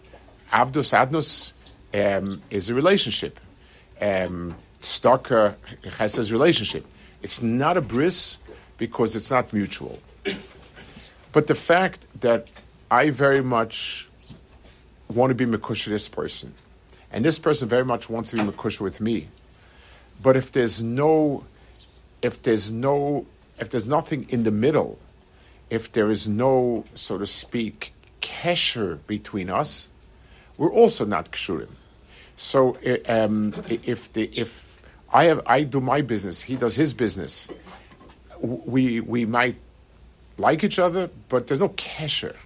Avdus 0.51 0.93
adnus 0.95 1.53
um, 1.93 2.43
is 2.51 2.71
a 2.71 2.75
relationship. 2.75 3.39
Um, 4.01 4.55
Stalker 4.81 5.57
has 5.99 6.15
his 6.15 6.33
relationship. 6.33 6.87
It's 7.23 7.41
not 7.43 7.77
a 7.77 7.81
bris 7.81 8.39
because 8.79 9.15
it's 9.15 9.31
not 9.31 9.53
mutual. 9.53 9.99
But 11.33 11.47
the 11.47 11.55
fact 11.55 12.05
that 12.21 12.49
I 12.91 13.11
very 13.11 13.43
much 13.43 14.09
want 15.09 15.31
to 15.31 15.35
be 15.35 15.47
Mekush 15.47 15.87
this 15.87 16.09
person, 16.09 16.55
and 17.11 17.25
this 17.25 17.39
person 17.39 17.69
very 17.69 17.85
much 17.85 18.11
wants 18.11 18.31
to 18.31 18.37
be 18.37 18.43
Mekush 18.43 18.81
with 18.81 19.01
me, 19.01 19.29
but 20.23 20.37
if 20.37 20.53
there's 20.53 20.83
no, 20.83 21.45
if 22.21 22.43
there's 22.43 22.71
no, 22.71 23.27
if 23.59 23.71
there's 23.71 23.89
nothing 23.89 24.27
in 24.29 24.43
the 24.43 24.51
middle, 24.51 24.99
if 25.71 25.91
there 25.93 26.11
is 26.11 26.29
no, 26.29 26.85
so 26.95 27.19
to 27.19 27.27
speak, 27.27 27.95
kesher 28.21 28.99
between 29.07 29.49
us, 29.49 29.89
we're 30.57 30.73
also 30.73 31.05
not 31.05 31.33
kshurim. 31.33 31.71
So 32.37 32.77
um, 33.07 33.55
if 33.69 34.13
the 34.13 34.25
if 34.35 34.72
I 35.13 35.25
have 35.25 35.43
I 35.47 35.65
do 35.65 35.81
my 35.81 36.01
business, 36.01 36.43
he 36.43 36.57
does 36.57 36.75
his 36.75 36.95
business, 36.95 37.49
we 38.41 39.01
we 39.01 39.25
might 39.27 39.57
like 40.39 40.65
each 40.65 40.79
other, 40.79 41.11
but 41.29 41.47
there's 41.47 41.61
no 41.61 41.69
kesher. 41.71 42.37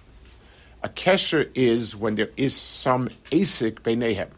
A 0.83 0.89
kesher 0.89 1.49
is 1.55 1.95
when 1.95 2.15
there 2.15 2.29
is 2.37 2.55
some 2.55 3.09
asik 3.31 3.81
beinehem. 3.81 4.29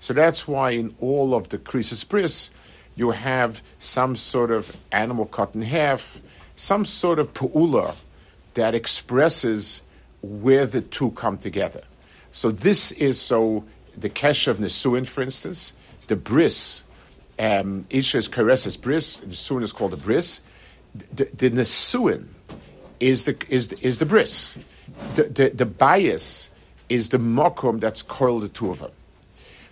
So 0.00 0.12
that's 0.14 0.48
why 0.48 0.70
in 0.70 0.94
all 1.00 1.34
of 1.34 1.50
the 1.50 1.58
krisis 1.58 2.08
bris, 2.08 2.50
you 2.96 3.10
have 3.10 3.62
some 3.78 4.16
sort 4.16 4.50
of 4.50 4.76
animal 4.90 5.26
cut 5.26 5.54
in 5.54 5.62
half, 5.62 6.20
some 6.52 6.84
sort 6.84 7.18
of 7.18 7.32
pu'ula 7.34 7.94
that 8.54 8.74
expresses 8.74 9.82
where 10.22 10.66
the 10.66 10.80
two 10.80 11.10
come 11.12 11.36
together. 11.38 11.82
So 12.30 12.50
this 12.50 12.92
is 12.92 13.20
so 13.20 13.64
the 13.96 14.08
kesh 14.08 14.46
of 14.46 14.58
Nesuin, 14.58 15.06
for 15.06 15.22
instance, 15.22 15.72
the 16.06 16.16
bris, 16.16 16.84
um, 17.42 17.84
Isha 17.90 18.18
is 18.18 18.28
Karesa's 18.28 18.76
bris, 18.76 19.18
Nesuin 19.18 19.62
is 19.62 19.72
called 19.72 19.92
a 19.92 19.96
bris. 19.96 20.40
The, 21.12 21.24
the 21.24 21.50
Nesuin 21.50 22.28
is 23.00 23.24
the, 23.24 23.36
is 23.48 23.68
the, 23.68 23.86
is 23.86 23.98
the 23.98 24.06
bris. 24.06 24.56
The, 25.16 25.24
the, 25.24 25.48
the 25.48 25.66
bias 25.66 26.50
is 26.88 27.08
the 27.08 27.18
mokum 27.18 27.80
that's 27.80 28.00
coiled 28.00 28.44
the 28.44 28.48
two 28.48 28.70
of 28.70 28.78
them. 28.78 28.92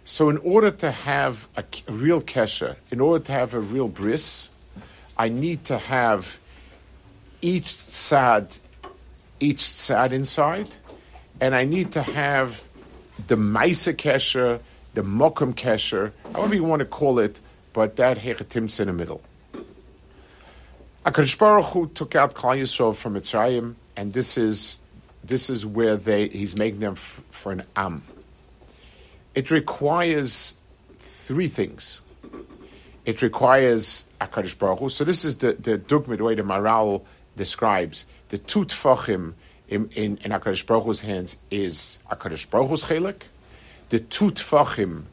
So, 0.05 0.29
in 0.31 0.39
order 0.39 0.73
to 0.73 0.91
have 0.91 1.47
a, 1.57 1.63
real 1.89 2.21
kesher, 2.21 2.75
in 2.91 3.01
order 3.01 3.25
to 3.27 3.33
have 3.33 3.55
a 3.55 3.61
real 3.61 3.87
bris, 3.87 4.51
I 5.17 5.29
need 5.29 5.65
to 5.67 5.79
have 5.79 6.41
each 7.41 7.73
sad, 7.73 8.49
each 9.39 9.61
sad 9.61 10.13
inside, 10.13 10.75
and 11.41 11.55
I 11.55 11.65
need 11.67 11.93
to 11.93 12.03
have 12.03 12.65
the 13.29 13.37
Maisa 13.37 13.95
kesher, 13.95 14.59
the 14.95 15.03
Mokum 15.03 15.55
kesher, 15.55 16.11
however 16.35 16.57
you 16.57 16.65
want 16.65 16.81
to 16.81 16.87
call 16.87 17.21
it, 17.21 17.39
but 17.73 17.97
that 17.97 18.19
Hechetim's 18.19 18.81
in 18.81 18.89
the 18.89 18.93
middle. 18.93 19.23
Akadosh 21.07 21.39
Baruch 21.39 21.67
Hu 21.67 21.89
took 21.89 22.15
out 22.15 22.35
Klal 22.35 22.59
Yisrael 22.61 22.95
from 22.95 23.15
Mitzrayim, 23.15 23.75
and 23.97 24.13
this 24.13 24.37
is 24.37 24.81
this 25.25 25.49
is 25.51 25.65
where 25.65 25.97
they 25.97 26.29
he's 26.29 26.57
making 26.57 26.81
them 26.81 26.93
f- 26.93 27.23
for 27.31 27.53
an 27.53 27.63
am 27.77 28.03
it 29.35 29.51
requires 29.51 30.55
three 30.99 31.49
things. 31.49 32.03
It 33.05 33.23
requires 33.23 34.07
Akadosh 34.21 34.59
Baruch 34.59 34.81
Hu. 34.81 34.89
So 34.89 35.05
this 35.05 35.25
is 35.25 35.37
the 35.37 35.53
the 35.53 35.79
dogma 35.79 36.17
the 36.17 36.25
way 36.25 36.35
the 36.35 36.43
Maral 36.43 37.03
describes 37.37 38.05
the 38.29 38.39
two 38.39 38.65
tfachim 38.65 39.35
in 39.69 39.89
in, 39.95 40.19
in 40.19 40.33
Akadosh 40.33 40.67
Baruch 40.67 40.85
Hu's 40.85 41.01
hands 41.01 41.37
is 41.51 41.99
Akadosh 42.11 42.49
Baruch 42.51 42.69
Hu's 42.69 42.85
chelik. 42.85 43.23
The 43.89 44.01
two 44.01 44.31
tfachim 44.31 45.05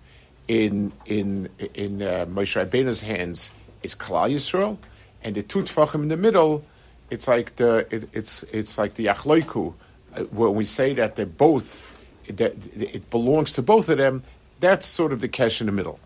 in 0.48 0.92
in 1.06 1.50
in 1.74 2.02
uh, 2.02 2.26
Moshe 2.26 2.56
Rabbeinu's 2.56 3.02
hands 3.02 3.52
is 3.84 3.96
Klal 3.96 4.32
Yisrael, 4.32 4.78
and 5.24 5.36
the 5.36 5.44
two 5.44 5.64
tfachim 5.64 6.04
in 6.04 6.08
the 6.08 6.18
middle, 6.18 6.64
it's 7.10 7.28
like 7.28 7.56
the 7.58 7.88
it, 7.92 8.10
it's 8.14 8.44
it's 8.44 8.78
like 8.78 8.96
the 8.96 9.08
achloiku. 9.08 9.74
Uh, 10.16 10.22
when 10.24 10.56
we 10.56 10.66
say 10.66 10.94
that 10.94 11.16
they're 11.16 11.26
both 11.26 11.84
that 12.28 12.56
it 12.76 13.10
belongs 13.10 13.54
to 13.54 13.62
both 13.62 13.90
of 13.90 13.98
them, 13.98 14.24
that's 14.60 14.86
sort 14.86 15.14
of 15.14 15.22
the 15.22 15.28
cash 15.28 15.62
in 15.62 15.68
the 15.68 15.74
middle. 15.74 16.00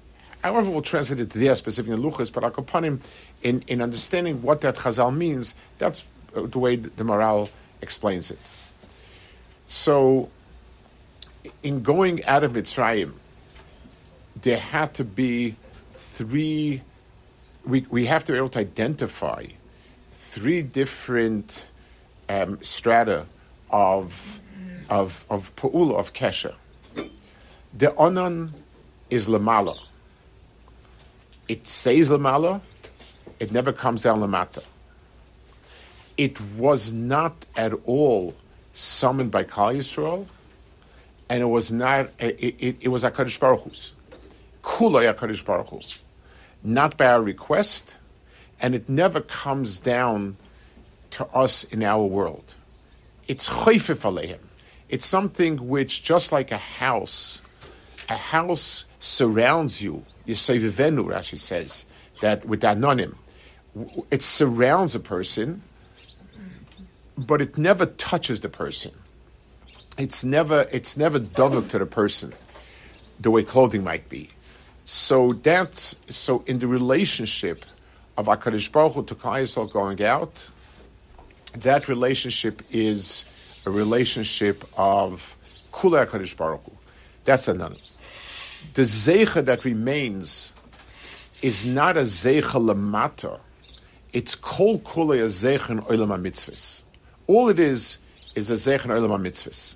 However, 0.43 0.69
we'll 0.71 0.81
translate 0.81 1.19
it 1.19 1.29
there 1.31 1.55
specifically 1.55 1.95
in 1.95 2.03
Luchas, 2.03 2.33
but 2.33 2.43
Akopanim, 2.43 2.99
in, 3.43 3.63
in 3.67 3.81
understanding 3.81 4.41
what 4.41 4.61
that 4.61 4.75
Chazal 4.75 5.15
means, 5.15 5.53
that's 5.77 6.07
the 6.33 6.57
way 6.57 6.75
the 6.77 7.03
Maral 7.03 7.49
explains 7.81 8.31
it. 8.31 8.39
So, 9.67 10.29
in 11.61 11.83
going 11.83 12.23
out 12.25 12.43
of 12.43 12.53
Mitzrayim, 12.53 13.13
there 14.41 14.57
had 14.57 14.93
to 14.95 15.03
be 15.03 15.55
three, 15.93 16.81
we, 17.65 17.85
we 17.89 18.05
have 18.05 18.25
to 18.25 18.31
be 18.31 18.37
able 18.37 18.49
to 18.49 18.59
identify 18.59 19.45
three 20.11 20.61
different 20.61 21.67
um, 22.29 22.61
strata 22.63 23.25
of 23.69 24.39
of 24.89 25.25
of 25.29 25.55
pu'ula 25.55 25.95
of 25.95 26.13
kesha. 26.13 26.53
The 27.73 27.95
onan 27.95 28.53
is 29.09 29.27
lamala. 29.27 29.89
It 31.47 31.67
says 31.67 32.09
lamala, 32.09 32.61
it 33.39 33.51
never 33.51 33.71
comes 33.71 34.03
down 34.03 34.19
lamata. 34.19 34.63
It 36.17 36.39
was 36.57 36.91
not 36.91 37.45
at 37.55 37.73
all 37.85 38.35
summoned 38.73 39.31
by 39.31 39.43
Kal 39.43 39.73
Yisrael, 39.73 40.27
and 41.29 41.41
it 41.41 41.45
was 41.45 41.71
not. 41.71 42.09
It, 42.19 42.37
it, 42.59 42.77
it 42.81 42.87
was 42.89 43.03
Hakadosh 43.03 43.39
Baruch 43.39 43.63
Hu's, 43.63 43.93
kulay 44.61 45.13
Hakadosh 45.13 45.43
Baruch 45.43 45.69
Hu, 45.69 45.79
not 46.63 46.97
by 46.97 47.07
our 47.07 47.21
request, 47.21 47.95
and 48.61 48.75
it 48.75 48.87
never 48.89 49.21
comes 49.21 49.79
down 49.79 50.37
to 51.11 51.25
us 51.27 51.63
in 51.65 51.83
our 51.83 52.03
world. 52.03 52.55
It's 53.27 53.49
chayfif 53.49 54.01
aleihim. 54.01 54.39
It's 54.89 55.05
something 55.05 55.67
which, 55.67 56.03
just 56.03 56.31
like 56.31 56.51
a 56.51 56.57
house, 56.57 57.41
a 58.09 58.15
house 58.15 58.85
surrounds 58.99 59.81
you. 59.81 60.05
Yisayvivenu, 60.27 61.05
Rashi 61.05 61.37
says, 61.37 61.85
that 62.21 62.45
with 62.45 62.61
anonim, 62.61 63.15
it 64.11 64.21
surrounds 64.21 64.95
a 64.95 64.99
person, 64.99 65.61
but 67.17 67.41
it 67.41 67.57
never 67.57 67.85
touches 67.85 68.41
the 68.41 68.49
person. 68.49 68.91
It's 69.97 70.23
never 70.23 70.67
it's 70.71 70.97
never 70.97 71.19
to 71.19 71.79
the 71.79 71.85
person, 71.85 72.33
the 73.19 73.31
way 73.31 73.43
clothing 73.43 73.83
might 73.83 74.09
be. 74.09 74.29
So 74.83 75.29
that's 75.33 75.95
so 76.07 76.43
in 76.47 76.59
the 76.59 76.67
relationship 76.67 77.65
of 78.17 78.25
Hakadosh 78.27 78.71
Baruch 78.71 78.93
Hu 78.93 79.03
to 79.05 79.15
Klal 79.15 79.71
going 79.71 80.03
out, 80.03 80.49
that 81.53 81.87
relationship 81.87 82.61
is 82.71 83.25
a 83.65 83.71
relationship 83.71 84.63
of 84.77 85.35
Kula 85.71 86.05
HaKadosh 86.07 86.35
Baruch 86.35 86.63
Hu. 86.65 86.71
That's 87.23 87.47
another. 87.47 87.75
The 88.73 88.83
Zeicha 88.83 89.45
that 89.45 89.65
remains 89.65 90.53
is 91.41 91.65
not 91.65 91.97
a 91.97 92.01
Zeicha 92.01 92.59
Lamata. 92.59 93.39
it's 94.13 94.35
kol 94.35 94.79
kule 94.79 95.13
a 95.13 95.25
zechen 95.25 95.79
olam 95.87 96.21
mitzvahs. 96.21 96.83
All 97.27 97.49
it 97.49 97.59
is 97.59 97.97
is 98.35 98.51
a 98.51 98.55
zechen 98.55 98.87
olam 98.87 99.21
mitzvahs. 99.21 99.75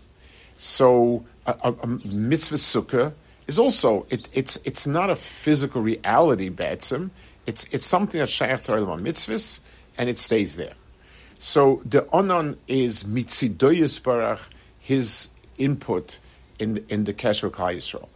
So 0.58 1.26
a, 1.46 1.56
a, 1.64 1.72
a 1.72 1.88
mitzvah 1.88 2.56
sukkah 2.56 3.14
is 3.48 3.60
also 3.60 4.06
it, 4.10 4.28
it's 4.34 4.58
it's 4.66 4.88
not 4.88 5.10
a 5.10 5.16
physical 5.16 5.82
reality, 5.82 6.50
betzim. 6.50 7.12
It's 7.46 7.66
it's 7.72 7.86
something 7.86 8.20
that 8.20 8.30
shaykh 8.30 8.64
to 8.64 8.74
olam 8.74 9.02
mitzvahs, 9.02 9.60
and 9.98 10.10
it 10.10 10.18
stays 10.18 10.56
there. 10.56 10.74
So 11.38 11.82
the 11.86 12.08
onan 12.12 12.58
is 12.68 13.04
mitzidoyis 13.04 14.02
barach, 14.02 14.42
his 14.80 15.30
input 15.58 16.18
in 16.60 16.84
in 16.90 17.04
the 17.04 17.14
Kesher 17.14 17.52
Yisrael. 17.52 18.08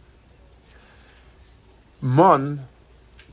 Mon 2.00 2.66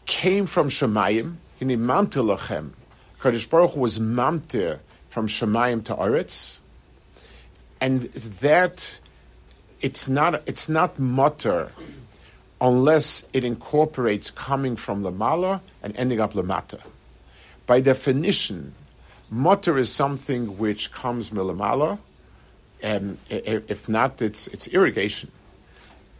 came 0.05 0.45
from 0.45 0.69
Shemayim 0.69 1.35
in 1.59 1.69
Imamte 1.69 2.21
Lachem. 2.21 2.71
Kaddish 3.19 3.47
Baruch 3.47 3.75
was 3.75 3.97
mamtir 3.97 4.79
from 5.09 5.27
Shemayim 5.27 5.83
to 5.85 5.95
Aretz, 5.95 6.59
and 7.81 8.01
that 8.01 8.99
it's 9.81 10.07
not 10.07 10.41
it's 10.47 10.67
not 10.69 10.99
mutter 10.99 11.71
unless 12.59 13.27
it 13.33 13.43
incorporates 13.43 14.31
coming 14.31 14.75
from 14.75 15.03
Lamala 15.03 15.61
and 15.83 15.95
ending 15.95 16.19
up 16.19 16.33
Lamata. 16.33 16.81
By 17.67 17.81
definition, 17.81 18.73
mutter 19.29 19.77
is 19.77 19.91
something 19.91 20.57
which 20.57 20.91
comes 20.91 21.31
milamala, 21.31 21.99
and 22.81 23.17
if 23.29 23.89
not, 23.89 24.21
it's 24.21 24.47
it's 24.47 24.67
irrigation. 24.69 25.31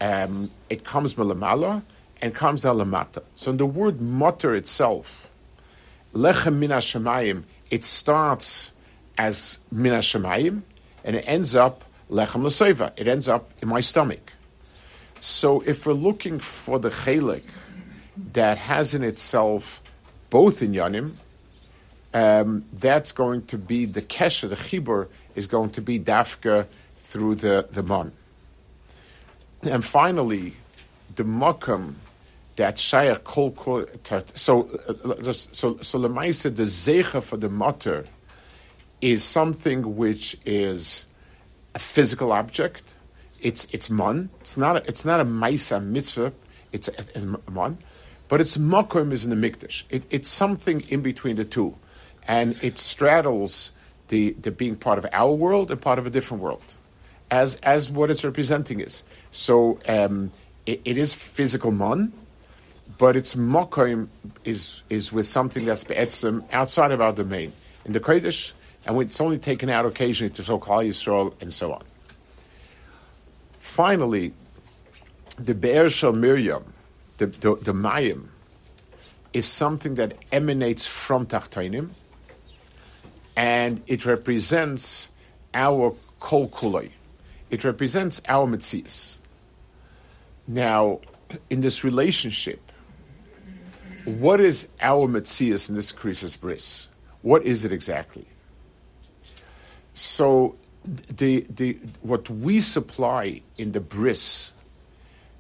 Um, 0.02 0.52
it 0.70 0.84
comes 0.84 1.16
milamala 1.16 1.82
and 2.22 2.36
comes 2.36 2.64
alamata. 2.66 3.24
So 3.36 3.52
in 3.52 3.58
the 3.58 3.66
word 3.66 4.02
mutter 4.02 4.54
itself, 4.54 5.30
lechem 6.14 6.60
shemayim, 6.60 7.44
it 7.72 7.84
starts 7.84 8.74
as 9.18 9.60
shemayim, 9.74 10.62
and 11.04 11.16
it 11.16 11.24
ends 11.28 11.56
up 11.56 11.84
lechem 12.10 12.44
l'seva. 12.44 12.94
It 12.96 13.08
ends 13.08 13.28
up 13.28 13.52
in 13.62 13.68
my 13.70 13.80
stomach. 13.80 14.34
So 15.20 15.62
if 15.62 15.86
we're 15.86 15.94
looking 15.94 16.40
for 16.40 16.80
the 16.80 16.90
chelik 16.90 17.44
that 18.34 18.58
has 18.58 18.94
in 18.94 19.04
itself 19.04 19.82
both 20.30 20.62
in 20.62 20.74
yanim, 20.74 21.16
um, 22.14 22.66
that's 22.74 23.12
going 23.12 23.46
to 23.48 23.58
be 23.58 23.86
the 23.86 24.02
kesha, 24.02 24.50
the 24.50 24.56
chibur, 24.56 25.08
is 25.36 25.48
going 25.48 25.70
to 25.72 25.82
be 25.82 26.00
dafka 26.00 26.68
through 26.96 27.36
the, 27.36 27.68
the 27.72 27.84
mon. 27.84 28.12
And 29.64 29.86
finally, 29.86 30.56
the 31.16 31.24
makam 31.24 31.96
that 32.56 32.76
shayach 32.76 33.24
kol 33.24 33.52
kol. 33.52 33.86
So, 34.36 34.70
uh, 34.88 35.32
so, 35.32 35.78
so 35.82 36.00
lemaisa 36.00 36.56
the 36.56 36.64
zecha 36.64 37.22
for 37.22 37.38
the 37.38 37.50
mutter 37.50 38.06
is 39.00 39.24
something 39.24 39.96
which 39.96 40.38
is 40.46 41.06
a 41.78 41.80
physical 41.80 42.32
object. 42.32 42.86
It's 43.40 43.64
it's 43.76 43.88
mon. 44.02 44.30
It's 44.42 44.58
not 44.58 44.74
a, 44.78 44.82
it's 44.90 45.06
not 45.06 45.20
a 45.20 45.26
maisa 45.42 45.78
mitzvah. 45.96 46.34
It's 46.72 46.88
a, 46.88 46.94
it's 47.00 47.26
but 48.30 48.42
its 48.42 48.58
makom 48.58 49.12
is 49.12 49.24
in 49.26 49.30
the 49.36 49.42
mikdash. 49.46 49.84
It, 49.96 50.04
it's 50.10 50.28
something 50.28 50.82
in 50.90 51.02
between 51.02 51.36
the 51.42 51.46
two, 51.46 51.76
and 52.28 52.48
it 52.64 52.80
straddles 52.80 53.54
the 54.08 54.32
the 54.46 54.50
being 54.50 54.76
part 54.76 54.98
of 54.98 55.06
our 55.14 55.32
world 55.44 55.70
and 55.70 55.80
part 55.80 56.00
of 56.00 56.08
a 56.08 56.10
different 56.10 56.42
world, 56.42 56.68
as 57.30 57.50
as 57.76 57.92
what 57.92 58.10
it's 58.10 58.24
representing 58.24 58.80
is. 58.80 59.04
So 59.30 59.78
um, 59.88 60.32
it, 60.66 60.82
it 60.84 60.98
is 60.98 61.14
physical 61.14 61.72
mon, 61.72 62.12
but 62.98 63.16
its 63.16 63.36
mokoim 63.36 64.08
is 64.44 64.82
is 64.90 65.14
with 65.14 65.28
something 65.28 65.64
that's 65.64 65.86
outside 66.52 66.92
of 66.92 67.02
our 67.02 67.14
domain 67.14 67.54
in 67.86 67.94
the 67.94 68.00
kodesh, 68.00 68.54
and 68.88 69.02
it's 69.02 69.20
only 69.20 69.38
taken 69.38 69.70
out 69.70 69.86
occasionally 69.86 70.34
to 70.34 70.44
show 70.44 70.58
Klal 70.58 70.88
Yisrael 70.88 71.34
and 71.42 71.52
so 71.52 71.74
on. 71.74 71.84
Finally, 73.60 74.34
the 75.38 75.54
Be'er 75.54 75.90
Shel 75.90 76.14
Miriam, 76.14 76.74
the, 77.18 77.28
the, 77.28 77.56
the 77.58 77.74
Mayim, 77.74 78.28
is 79.34 79.46
something 79.46 79.96
that 79.96 80.14
emanates 80.32 80.86
from 80.86 81.28
Tachtoinim, 81.28 81.90
and 83.36 83.82
it 83.88 84.06
represents 84.06 85.12
our 85.54 85.94
Kol 86.20 86.48
Kuloi. 86.48 86.90
It 87.52 87.64
represents 87.64 88.22
our 88.28 88.48
Metzias. 88.48 89.20
Now, 90.48 91.02
in 91.50 91.62
this 91.62 91.84
relationship, 91.84 92.72
what 94.06 94.40
is 94.40 94.70
our 94.82 95.08
Metzias 95.08 95.70
in 95.70 95.76
this 95.76 95.92
Krisis 95.92 96.40
Bris? 96.40 96.88
What 97.22 97.44
is 97.44 97.66
it 97.66 97.74
exactly? 97.74 98.26
So, 99.98 100.56
the, 100.86 101.44
the, 101.50 101.74
what 102.04 102.30
we 102.30 102.62
supply 102.62 103.42
in 103.58 103.72
the 103.72 103.80
Bris 103.80 104.54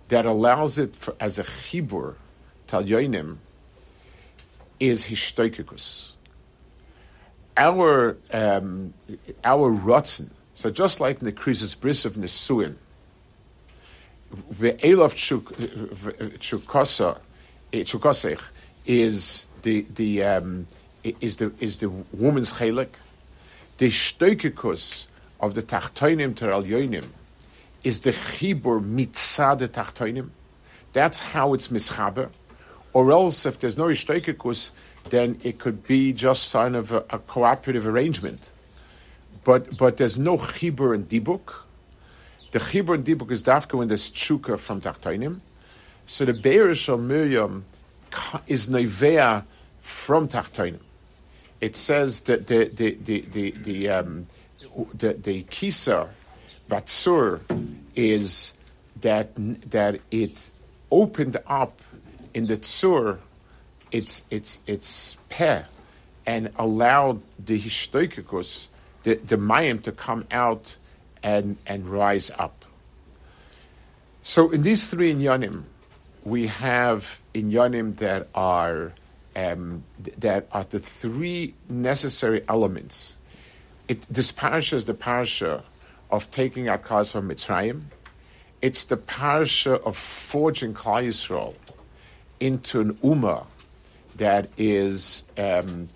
that 0.07 0.25
allows 0.25 0.79
it 0.79 0.95
for, 0.95 1.15
as 1.19 1.37
a 1.37 1.43
Chibur, 1.43 2.15
Talyonim, 2.67 3.37
is 4.79 5.05
Hishtoikikus. 5.05 6.13
Our, 7.55 8.17
um, 8.33 8.95
our 9.43 9.71
Rotzen, 9.71 10.31
so 10.55 10.71
just 10.71 10.99
like 10.99 11.19
the 11.19 11.31
Krisis 11.31 11.79
Bris 11.79 12.03
of 12.03 12.13
Nesuin, 12.15 12.77
Ve'elav 14.51 15.13
Chukosech, 17.71 18.41
is 18.87 19.45
the 19.61 19.85
the 19.93 20.23
um, 20.23 20.65
is 21.03 21.37
the 21.37 21.51
is 21.59 21.77
the 21.77 21.89
woman's 21.89 22.53
chelik. 22.53 22.89
The 23.77 23.89
shtoikikus 23.89 25.07
of 25.39 25.53
the 25.53 25.61
tachtoinim 25.61 26.35
to 26.37 26.45
yoinim 26.45 27.05
is 27.83 28.01
the 28.01 28.11
chibur 28.11 28.83
mitzad 28.83 29.59
the 29.59 29.67
tachtoinim. 29.67 30.29
That's 30.93 31.19
how 31.19 31.53
it's 31.53 31.67
mischaber. 31.67 32.29
Or 32.93 33.11
else, 33.11 33.45
if 33.45 33.59
there's 33.59 33.77
no 33.77 33.85
shtoikikus, 33.85 34.71
then 35.09 35.39
it 35.43 35.59
could 35.59 35.85
be 35.85 36.11
just 36.13 36.51
kind 36.51 36.75
of 36.75 36.91
a, 36.91 37.05
a 37.09 37.19
cooperative 37.19 37.85
arrangement. 37.85 38.49
But 39.43 39.77
but 39.77 39.97
there's 39.97 40.17
no 40.17 40.37
chibur 40.37 40.95
in 40.95 41.05
dibuk. 41.05 41.61
The 42.51 42.59
chibur 42.59 42.95
in 42.95 43.03
dibuk 43.03 43.31
is 43.31 43.43
dafka 43.43 43.77
when 43.77 43.87
there's 43.87 44.09
chuka 44.11 44.57
from 44.57 44.81
tachtoinim. 44.81 45.41
So 46.09 46.23
the 46.23 46.33
Be'er 46.33 46.73
Miriam 46.97 47.65
is 48.47 48.69
nevea 48.69 49.43
from 49.81 50.29
Tachtoinim. 50.29 50.79
It 51.59 51.75
says 51.75 52.21
that 52.21 52.47
the 52.47 52.65
the 52.65 52.95
the 52.95 53.21
the 53.21 53.51
the 53.51 53.89
um, 53.89 54.27
the, 54.93 55.13
the 55.13 55.43
kisa 55.43 56.09
batsur 56.69 57.41
is 57.95 58.53
that 59.01 59.31
that 59.71 59.99
it 60.11 60.51
opened 60.91 61.37
up 61.47 61.81
in 62.33 62.47
the 62.47 62.57
tzur 62.57 63.19
its 63.91 64.23
its 64.29 64.59
its 64.67 65.17
peh 65.29 65.63
and 66.25 66.51
allowed 66.57 67.21
the 67.43 67.59
hishtoikikus 67.59 68.67
the 69.03 69.15
the 69.15 69.37
mayim 69.37 69.81
to 69.81 69.91
come 69.91 70.25
out 70.29 70.77
and 71.23 71.57
and 71.65 71.87
rise 71.87 72.29
up. 72.37 72.65
So 74.21 74.51
in 74.51 74.61
these 74.61 74.87
three 74.87 75.13
inyanim, 75.13 75.63
we 76.23 76.47
have 76.47 77.21
inyanim 77.33 77.95
that 77.97 78.27
are 78.35 78.93
um, 79.37 79.83
that 80.17 80.47
are 80.51 80.63
the 80.63 80.79
three 80.79 81.53
necessary 81.69 82.43
elements. 82.49 83.15
It, 83.87 84.01
this 84.09 84.31
parasha 84.31 84.75
is 84.75 84.85
the 84.85 84.95
parasha 84.95 85.63
of 86.09 86.29
taking 86.31 86.67
out 86.67 86.81
cars 86.81 87.11
from 87.11 87.29
Mitzrayim. 87.29 87.83
It's 88.61 88.85
the 88.85 88.97
parasha 88.97 89.75
of 89.83 89.95
forging 89.95 90.73
Klal 90.73 91.05
Yisrael 91.07 91.53
into 92.39 92.81
an 92.81 92.95
ummah 92.95 93.45
that 94.15 94.49
is 94.57 95.23
um, 95.37 95.87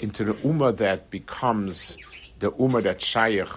into 0.00 0.30
an 0.30 0.34
ummah 0.34 0.76
that 0.76 1.10
becomes 1.10 1.96
the 2.38 2.52
ummah 2.52 2.82
that 2.82 3.00
shaykh 3.00 3.48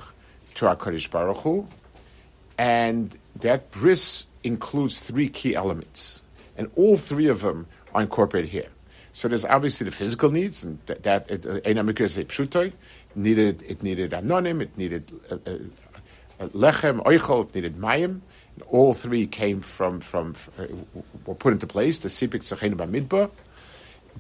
to 0.56 0.66
Hakadosh 0.66 1.12
Baruch 1.12 1.38
Hu, 1.38 1.68
and 2.58 3.18
that 3.36 3.72
bris 3.72 4.28
includes 4.44 5.02
three 5.02 5.28
key 5.28 5.56
elements 5.56 6.22
and 6.58 6.72
all 6.76 6.96
three 6.96 7.28
of 7.28 7.42
them 7.42 7.68
are 7.94 8.02
incorporated 8.02 8.50
here. 8.50 8.70
So 9.16 9.28
there's 9.28 9.46
obviously 9.46 9.86
the 9.86 9.92
physical 9.92 10.32
needs, 10.32 10.64
and 10.64 10.80
that, 10.88 11.04
that 11.04 11.30
a 11.30 11.38
pshutoi. 11.40 12.74
Needed 13.16 13.62
it 13.62 13.84
needed 13.84 14.10
anonim, 14.10 14.60
it 14.60 14.76
needed 14.76 15.12
uh, 15.30 15.36
uh, 15.36 15.58
uh, 16.40 16.48
lechem, 16.48 17.00
oichol, 17.04 17.48
it 17.48 17.54
needed 17.54 17.76
mayim. 17.78 18.22
All 18.70 18.96
three 18.96 19.28
came 19.28 19.62
from 19.62 20.00
from 20.00 20.36
uh, 20.58 20.66
were 21.28 21.36
put 21.36 21.54
into 21.54 21.68
place. 21.68 22.00
The 22.00 22.10
sipik 22.10 22.42
tzachenu 22.42 22.74
b'midbar. 22.74 23.30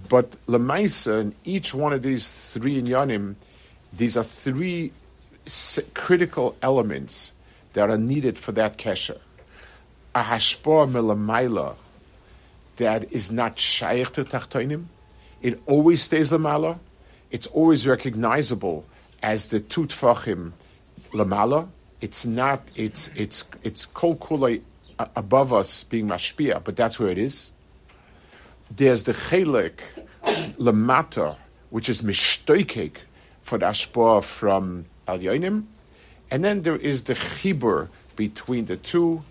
But 0.10 0.32
lemaisa, 0.46 1.22
in 1.22 1.36
each 1.44 1.74
one 1.74 1.92
of 1.92 2.04
these 2.04 2.30
three 2.30 2.80
inyanim, 2.80 3.34
these 3.92 4.16
are 4.16 4.24
three 4.24 4.92
critical 5.96 6.56
elements 6.62 7.34
that 7.74 7.90
are 7.90 7.98
needed 7.98 8.38
for 8.38 8.52
that 8.52 8.78
kesher. 8.78 9.18
A 10.14 10.22
hashpor 10.22 10.88
melamaila 10.88 11.78
that 12.78 13.12
is 13.12 13.32
not 13.32 13.60
shaykh 13.60 14.12
to 14.14 14.24
tachtoinim. 14.24 14.86
It 15.42 15.62
always 15.66 16.02
stays 16.02 16.32
lamala. 16.32 16.80
it's 17.32 17.48
always 17.48 17.88
recognizable 17.88 18.86
as 19.22 19.48
the 19.48 19.60
two 19.60 19.88
tfachim 19.88 20.54
lamala. 21.12 21.68
It's 22.02 22.26
not. 22.26 22.62
It's 22.76 23.10
it's 23.16 23.46
it's 23.64 23.86
kol 23.86 24.16
kulei 24.16 24.62
above 25.16 25.54
us 25.54 25.84
being 25.84 26.08
mashpia, 26.08 26.64
but 26.64 26.76
that's 26.76 27.00
where 27.00 27.10
it 27.10 27.18
is. 27.18 27.52
There's 28.70 29.04
the 29.04 29.14
chelik 29.14 29.80
lamata, 30.58 31.38
which 31.70 31.90
is 31.90 32.02
mishtoikek 32.02 32.98
for 33.42 33.58
the 33.58 33.68
ashpah 33.68 34.24
from 34.24 34.86
al 35.08 35.20
yonim, 35.20 35.66
and 36.32 36.44
then 36.44 36.62
there 36.62 36.76
is 36.76 37.04
the 37.04 37.14
chibur 37.14 37.90
between 38.16 38.66
the 38.66 38.78
two, 38.78 39.24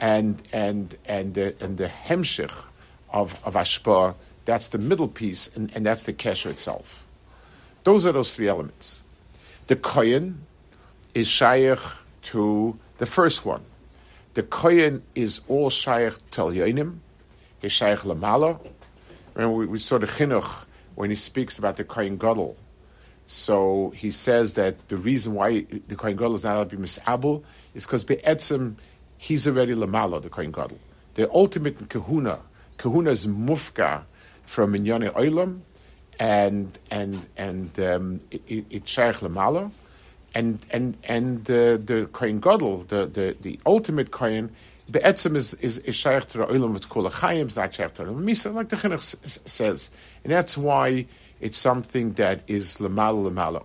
and 0.00 0.42
and 0.52 0.96
and 1.06 1.34
the, 1.34 1.54
and 1.60 1.76
the 1.76 1.86
hemshich 1.86 2.67
of 3.10 3.40
of 3.44 3.54
ashpah. 3.54 4.14
That's 4.44 4.68
the 4.68 4.78
middle 4.78 5.08
piece, 5.08 5.54
and, 5.54 5.70
and 5.74 5.84
that's 5.84 6.04
the 6.04 6.12
kesher 6.12 6.50
itself. 6.50 7.06
Those 7.84 8.06
are 8.06 8.12
those 8.12 8.34
three 8.34 8.48
elements. 8.48 9.02
The 9.66 9.76
kohen 9.76 10.46
is 11.14 11.28
shaykh 11.28 11.78
to 12.22 12.78
the 12.98 13.06
first 13.06 13.44
one. 13.44 13.62
The 14.34 14.42
kohen 14.42 15.02
is 15.14 15.40
all 15.48 15.70
shaykh 15.70 16.14
to 16.32 16.42
yonim. 16.42 16.98
He's 17.60 17.72
shaykh 17.72 18.00
lamala. 18.00 18.58
Remember, 19.34 19.56
we, 19.56 19.66
we 19.66 19.78
saw 19.78 19.98
the 19.98 20.06
chinuch 20.06 20.64
when 20.94 21.10
he 21.10 21.16
speaks 21.16 21.58
about 21.58 21.76
the 21.76 21.84
kohen 21.84 22.16
gadol. 22.16 22.56
So 23.26 23.92
he 23.94 24.10
says 24.10 24.54
that 24.54 24.88
the 24.88 24.96
reason 24.96 25.34
why 25.34 25.66
the 25.88 25.96
kohen 25.96 26.16
gadol 26.16 26.34
is 26.34 26.44
not 26.44 26.54
allowed 26.54 26.70
to 26.70 26.76
be 26.76 26.82
misabel 26.82 27.42
is 27.74 27.84
because 27.84 28.04
be'etzim 28.04 28.76
he's 29.18 29.46
already 29.46 29.74
lamala, 29.74 30.22
the 30.22 30.30
kohen 30.30 30.52
gadol. 30.52 30.78
The 31.14 31.30
ultimate 31.32 31.88
kahuna, 31.88 32.40
kahuna 32.78 33.10
is 33.10 33.26
mufka 33.26 34.02
from 34.44 34.72
minyane 34.72 35.12
oilam, 35.12 35.60
and 36.18 36.78
and 36.90 37.26
and 37.36 37.78
um, 37.80 38.20
it, 38.30 38.88
shaykh 38.88 39.16
lamala, 39.16 39.70
and 40.34 40.64
and 40.70 40.96
and 41.04 41.50
uh, 41.50 41.76
the 41.76 42.08
kohen 42.12 42.40
gadol, 42.40 42.84
the, 42.88 43.06
the 43.06 43.36
the 43.40 43.60
ultimate 43.66 44.10
kohen, 44.10 44.50
be'etzim 44.90 45.36
is 45.36 45.54
is, 45.54 45.82
shaykh 45.94 46.26
to 46.28 46.38
the 46.38 46.46
olam 46.46 46.72
with 46.72 46.88
chayim, 46.88 47.46
is 47.46 47.56
not 47.56 47.74
shaykh 47.74 47.94
to 47.94 48.04
the 48.04 48.12
misa, 48.12 48.52
like 48.54 48.68
the 48.68 48.76
chinuch 48.76 49.48
says, 49.48 49.90
and 50.24 50.32
that's 50.32 50.56
why 50.56 51.06
it's 51.40 51.58
something 51.58 52.12
that 52.14 52.42
is 52.46 52.78
lamala 52.78 53.30
lamala. 53.30 53.64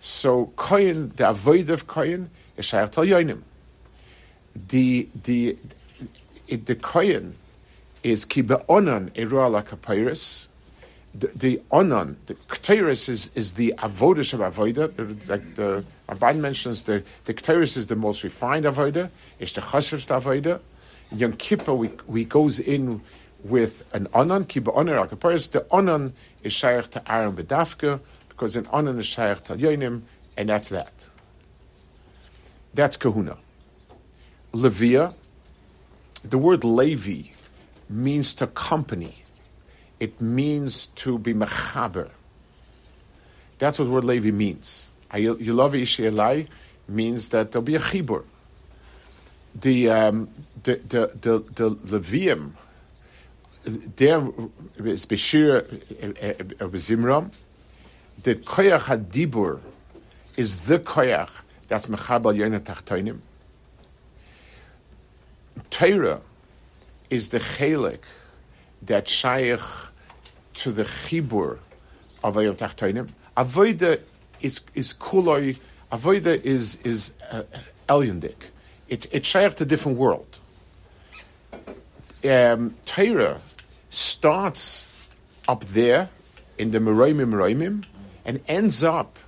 So 0.00 0.46
kohen, 0.56 1.12
the 1.16 1.28
avoid 1.28 1.70
of 1.70 1.86
kohen, 1.86 2.30
is 2.56 2.64
shaykh 2.64 2.92
to 2.92 3.00
yonim. 3.00 3.42
The 4.68 5.08
the 5.22 5.56
the 6.48 6.74
kohen 6.74 7.36
is 8.02 8.24
ki 8.24 8.42
be'onan 8.42 9.10
eruah 9.10 9.50
la 9.50 9.62
kapyrus, 9.62 10.48
the, 11.14 11.28
the 11.28 11.62
onan, 11.70 12.16
the 12.26 12.34
kteris 12.34 13.08
is, 13.08 13.30
is 13.34 13.52
the 13.52 13.74
avodah 13.78 14.32
of 14.32 14.54
avodah. 14.54 15.28
Like 15.28 15.54
the 15.56 15.84
Ramban 16.08 16.38
mentions, 16.38 16.84
the 16.84 17.04
the 17.24 17.34
kteris 17.34 17.76
is 17.76 17.86
the 17.86 17.96
most 17.96 18.24
refined 18.24 18.64
avodah. 18.64 19.10
It's 19.38 19.52
the 19.52 19.60
chashrus 19.60 20.08
avodah. 20.08 20.60
In 21.10 21.18
Yom 21.18 21.32
Kippur, 21.34 21.74
we, 21.74 21.90
we 22.06 22.24
goes 22.24 22.58
in 22.58 23.02
with 23.44 23.84
an 23.92 24.08
onan, 24.14 24.46
kiba 24.46 24.74
onan 24.74 25.06
akaparis. 25.06 25.50
The 25.50 25.66
onan 25.70 26.14
is 26.42 26.52
shaykh 26.52 26.90
to 26.92 27.12
Aaron 27.12 27.36
bedafka 27.36 28.00
because 28.28 28.56
an 28.56 28.66
onan 28.72 28.98
is 28.98 29.06
shaykh 29.06 29.44
to 29.44 29.56
yonim, 29.56 30.02
and 30.36 30.48
that's 30.48 30.70
that. 30.70 30.92
That's 32.72 32.96
kahuna. 32.96 33.36
Levia, 34.54 35.14
the 36.24 36.38
word 36.38 36.64
Levi 36.64 37.32
means 37.90 38.34
to 38.34 38.46
company 38.46 39.22
it 40.02 40.20
means 40.20 40.88
to 40.88 41.16
be 41.16 41.32
mechaber. 41.32 42.10
That's 43.58 43.78
what 43.78 43.86
word 43.86 44.02
Levi 44.02 44.32
means. 44.32 44.90
Yulavi 45.12 45.82
Ishielai 45.82 46.48
means 46.88 47.28
that 47.28 47.52
there'll 47.52 47.64
be 47.64 47.76
a 47.76 47.78
chibur. 47.78 48.24
The, 49.54 49.90
um, 49.90 50.28
the, 50.64 50.74
the, 50.88 51.12
the, 51.20 51.38
the 51.54 52.00
Levium, 52.00 52.54
there 53.64 54.26
is 54.84 55.06
Beshir 55.06 55.62
uh, 55.62 56.06
uh, 56.06 56.64
uh, 56.64 56.68
Zimram, 56.70 57.32
the 58.24 58.34
Koyach 58.34 58.80
HaDibur 58.80 59.60
is 60.36 60.64
the 60.66 60.80
Koyach 60.80 61.30
that's 61.68 61.86
Mechabal 61.86 62.36
Yonah 62.36 62.58
Tachtoinim. 62.58 63.20
Torah 65.70 66.20
is 67.12 67.28
the 67.28 67.38
Chelik 67.38 68.04
that 68.82 69.06
Shaykh 69.06 69.60
to 70.54 70.72
the 70.72 70.84
chibur 70.84 71.58
of 72.24 72.34
Ayom 72.36 72.56
Tachtoinim. 72.56 73.10
Avoida 73.36 74.00
is 74.40 74.62
is 74.74 74.94
kuloi. 74.94 75.58
Avoida 75.90 76.42
is 76.42 76.76
is 76.76 77.12
uh. 77.30 77.42
It 78.88 79.06
it 79.12 79.26
shaykh 79.26 79.56
to 79.56 79.64
a 79.64 79.66
different 79.66 79.98
world. 79.98 80.38
Um, 82.24 82.74
Torah 82.86 83.40
starts 83.90 84.86
up 85.46 85.64
there 85.66 86.08
in 86.56 86.70
the 86.70 86.78
Meroimim 86.78 87.28
Meroimim 87.34 87.84
and 88.24 88.40
ends 88.48 88.82
up 88.82 89.18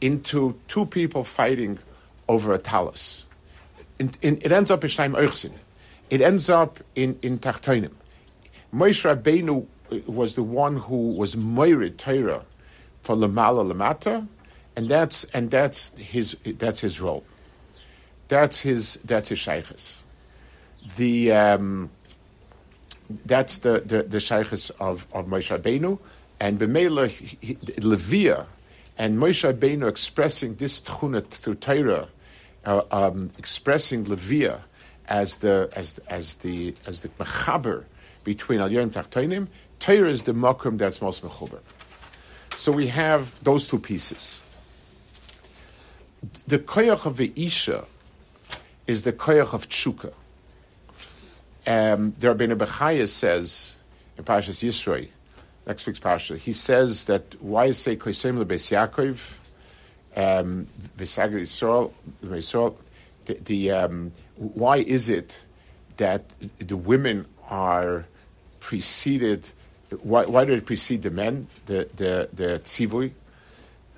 into 0.00 0.54
two 0.68 0.86
people 0.86 1.24
fighting 1.24 1.80
over 2.28 2.54
a 2.54 2.58
talus. 2.58 3.26
In, 3.98 4.12
in, 4.22 4.36
it 4.42 4.52
ends 4.52 4.70
up 4.70 4.84
in 4.84 4.90
Shnaim 4.90 5.14
Euchsin. 5.16 5.54
It 6.08 6.20
ends 6.20 6.48
up 6.48 6.80
in, 6.94 7.18
in 7.22 7.38
Tachtoinim. 7.38 7.92
Moshe 8.72 9.04
Rabbeinu 9.04 9.66
was 10.06 10.34
the 10.34 10.42
one 10.42 10.76
who 10.76 11.12
was 11.14 11.34
Moirid 11.34 11.96
Torah 11.96 12.44
for 13.02 13.16
Lamala 13.16 13.72
Lamata, 13.72 14.26
and 14.76 14.88
that's 14.88 15.24
and 15.26 15.50
that's 15.50 15.96
his 15.96 16.36
that's 16.44 16.80
his 16.80 17.00
role. 17.00 17.24
That's 18.28 18.60
his 18.60 18.94
that's 19.04 19.30
his 19.30 19.38
shaykhs. 19.38 20.04
The 20.96 21.32
um, 21.32 21.90
that's 23.24 23.58
the 23.58 23.80
the, 23.80 24.02
the 24.02 24.76
of 24.80 25.06
of 25.12 25.26
Moshe 25.26 25.56
Rabbeinu, 25.56 25.98
and 26.40 26.58
B'meila 26.58 27.08
Levia, 27.80 28.46
and 28.98 29.18
Moshe 29.18 29.52
Rabbeinu 29.52 29.88
expressing 29.88 30.56
this 30.56 30.80
tchuna 30.80 31.26
through 31.26 31.56
Torah, 31.56 32.08
uh, 32.64 32.82
um, 32.90 33.30
expressing 33.38 34.04
Levia 34.04 34.60
as 35.08 35.36
the 35.36 35.70
as 35.74 35.98
as 36.08 36.36
the 36.36 36.74
as 36.86 37.00
the 37.00 37.08
mechaber 37.10 37.84
between 38.24 38.60
Al 38.60 38.70
Yom 38.70 38.90
Tachtonim 38.90 39.48
Torah 39.80 40.08
is 40.08 40.22
the 40.22 40.32
makom 40.32 40.78
that's 40.78 41.02
most 41.02 41.22
mechuber. 41.22 41.60
So 42.56 42.72
we 42.72 42.86
have 42.88 43.42
those 43.44 43.68
two 43.68 43.78
pieces. 43.78 44.42
The 46.46 46.58
koyach 46.58 47.06
of 47.06 47.18
the 47.18 47.32
isha 47.36 47.84
is 48.86 49.02
the 49.02 49.12
koyach 49.12 49.52
of 49.52 49.68
tshuka. 49.68 50.12
Um, 51.66 52.14
the 52.18 52.28
Rabbeinu 52.28 52.56
Bechaya 52.56 53.08
says 53.08 53.74
in 54.16 54.24
Parashas 54.24 54.64
Yisroi, 54.64 55.08
next 55.66 55.86
week's 55.86 55.98
parasha, 55.98 56.36
he 56.36 56.52
says 56.52 57.06
that 57.06 57.40
why 57.42 57.72
say 57.72 57.96
koisem 57.96 58.42
lebeis 58.42 58.70
Yaakov, 58.70 59.34
um, 60.16 60.66
v'sagad 60.96 61.42
Yisrael, 61.42 61.92
the, 63.26 63.34
the 63.34 63.70
um, 63.70 64.12
why 64.36 64.78
is 64.78 65.08
it 65.08 65.40
that 65.98 66.24
the 66.58 66.76
women 66.76 67.26
are 67.48 68.06
preceded 68.60 69.46
why, 70.02 70.24
why 70.24 70.44
did 70.44 70.58
it 70.58 70.66
precede 70.66 71.02
the 71.02 71.10
men, 71.10 71.46
the, 71.66 71.88
the, 71.96 72.28
the 72.32 72.60
tzivui? 72.64 73.12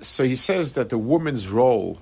So 0.01 0.23
he 0.23 0.35
says 0.35 0.75
that 0.75 0.89
the 0.89 0.97
woman's 0.97 1.47
role 1.47 1.99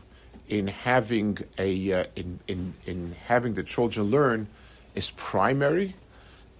in 0.47 0.67
having 0.67 1.39
a 1.57 1.93
uh, 1.93 2.03
in, 2.15 2.39
in, 2.47 2.73
in 2.85 3.15
having 3.27 3.55
the 3.55 3.63
children 3.63 4.07
learn 4.07 4.47
is 4.95 5.11
primary, 5.11 5.95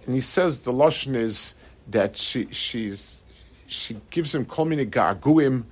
and 0.04 0.14
he 0.14 0.20
says 0.20 0.64
the 0.64 0.72
lashon 0.72 1.14
is 1.14 1.54
that 1.86 2.16
she 2.16 2.48
she's 2.50 3.22
she 3.66 3.96
gives 4.10 4.34
him 4.34 4.44
kol 4.44 4.66
mini 4.66 4.84
ga'aguim 4.84 5.64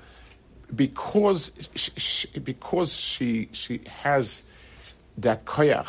because 0.74 1.52
she, 1.74 2.28
because 2.38 2.96
she 2.96 3.48
she 3.52 3.80
has 3.86 4.44
that 5.18 5.44
koyach 5.44 5.88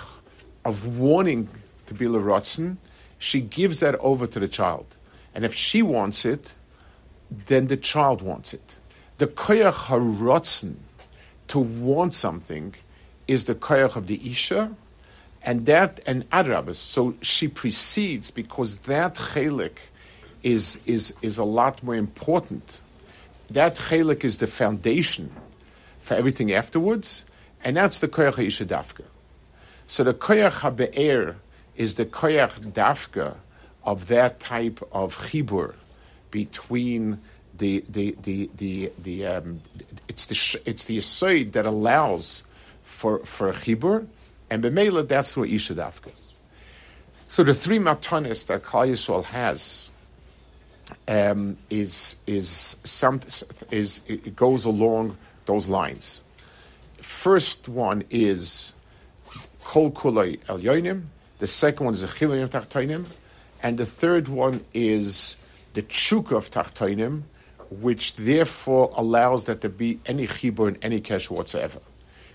of 0.66 0.98
wanting 0.98 1.48
to 1.88 1.94
be 1.94 2.06
lerotzen, 2.06 2.78
she 3.20 3.42
gives 3.42 3.80
that 3.80 3.96
over 3.96 4.28
to 4.28 4.40
the 4.40 4.48
child. 4.48 4.86
And 5.34 5.46
if 5.46 5.54
she 5.54 5.82
wants 5.82 6.26
it, 6.26 6.54
then 7.30 7.68
the 7.68 7.78
child 7.78 8.22
wants 8.22 8.54
it. 8.54 8.76
The 9.18 9.28
koyach 9.28 9.88
harotzen, 9.88 10.76
to 11.48 11.60
want 11.60 12.14
something, 12.14 12.76
is 13.28 13.46
the 13.46 13.56
koyach 13.56 13.96
of 13.96 14.08
the 14.08 14.20
isha, 14.30 14.76
and 15.42 15.66
that 15.66 16.00
and 16.06 16.30
adrabas. 16.30 16.76
So 16.76 17.16
she 17.22 17.48
precedes 17.48 18.32
because 18.32 18.78
that 18.92 19.16
chelik 19.16 19.78
is 20.44 20.80
is 20.86 21.14
is 21.22 21.38
a 21.38 21.44
lot 21.44 21.82
more 21.84 21.96
important. 21.96 22.82
That 23.50 23.76
chelik 23.76 24.24
is 24.24 24.38
the 24.40 24.48
foundation 24.48 25.32
for 26.00 26.16
everything 26.16 26.52
afterwards, 26.52 27.26
and 27.64 27.78
that's 27.78 28.00
the 28.00 28.08
koyach 28.08 28.40
isha 28.40 28.66
dafka. 28.66 29.04
So 29.88 30.04
the 30.04 30.14
koyach 30.14 30.62
habe'er 30.62 31.36
is 31.76 31.96
the 31.96 32.06
koyach 32.06 32.60
dafka 32.74 33.36
of 33.84 34.08
that 34.08 34.40
type 34.40 34.80
of 34.92 35.18
chibur 35.30 35.76
between 36.30 37.22
the 37.58 37.84
the 37.90 38.16
the 38.22 38.50
the, 38.58 38.92
the 39.02 39.26
um, 39.26 39.62
it's 40.08 40.26
the 40.26 40.62
it's 40.66 40.86
the 40.86 41.00
that 41.52 41.66
allows 41.66 42.44
for 42.84 43.20
for 43.20 43.52
chibur, 43.54 44.06
and 44.50 44.64
b'meila 44.64 45.08
that's 45.08 45.32
through 45.32 45.46
isha 45.46 45.74
dafka. 45.74 46.12
So 47.30 47.44
the 47.44 47.54
three 47.54 47.80
matanis 47.80 48.46
that 48.48 48.64
Klal 48.64 48.90
Yisrael 48.90 49.24
has 49.26 49.92
um, 51.08 51.58
is 51.70 52.18
is 52.28 52.78
some 52.84 53.22
is 53.72 54.02
it 54.08 54.36
goes 54.36 54.66
along 54.66 55.18
those 55.46 55.68
lines. 55.68 56.24
First 57.02 57.70
one 57.70 58.04
is 58.10 58.74
kol 59.68 59.92
kulay 59.92 60.40
el 60.48 60.60
yonim. 60.60 61.08
The 61.40 61.48
second 61.48 61.86
one 61.86 61.94
is 61.94 62.02
the 62.02 62.08
a 62.08 62.10
chilayim 62.10 62.50
tachtoinim, 62.50 63.06
and 63.62 63.78
the 63.78 63.86
third 63.86 64.30
one 64.30 64.64
is 64.74 65.36
the 65.74 65.82
chuk 65.82 66.32
of 66.32 66.50
tachtoinim, 66.50 67.24
which 67.70 68.16
therefore 68.16 68.90
allows 68.96 69.44
that 69.46 69.60
there 69.62 69.70
be 69.70 70.00
any 70.06 70.26
chibur 70.26 70.70
in 70.70 70.78
any 70.82 71.02
kesh 71.02 71.30
whatsoever. 71.30 71.80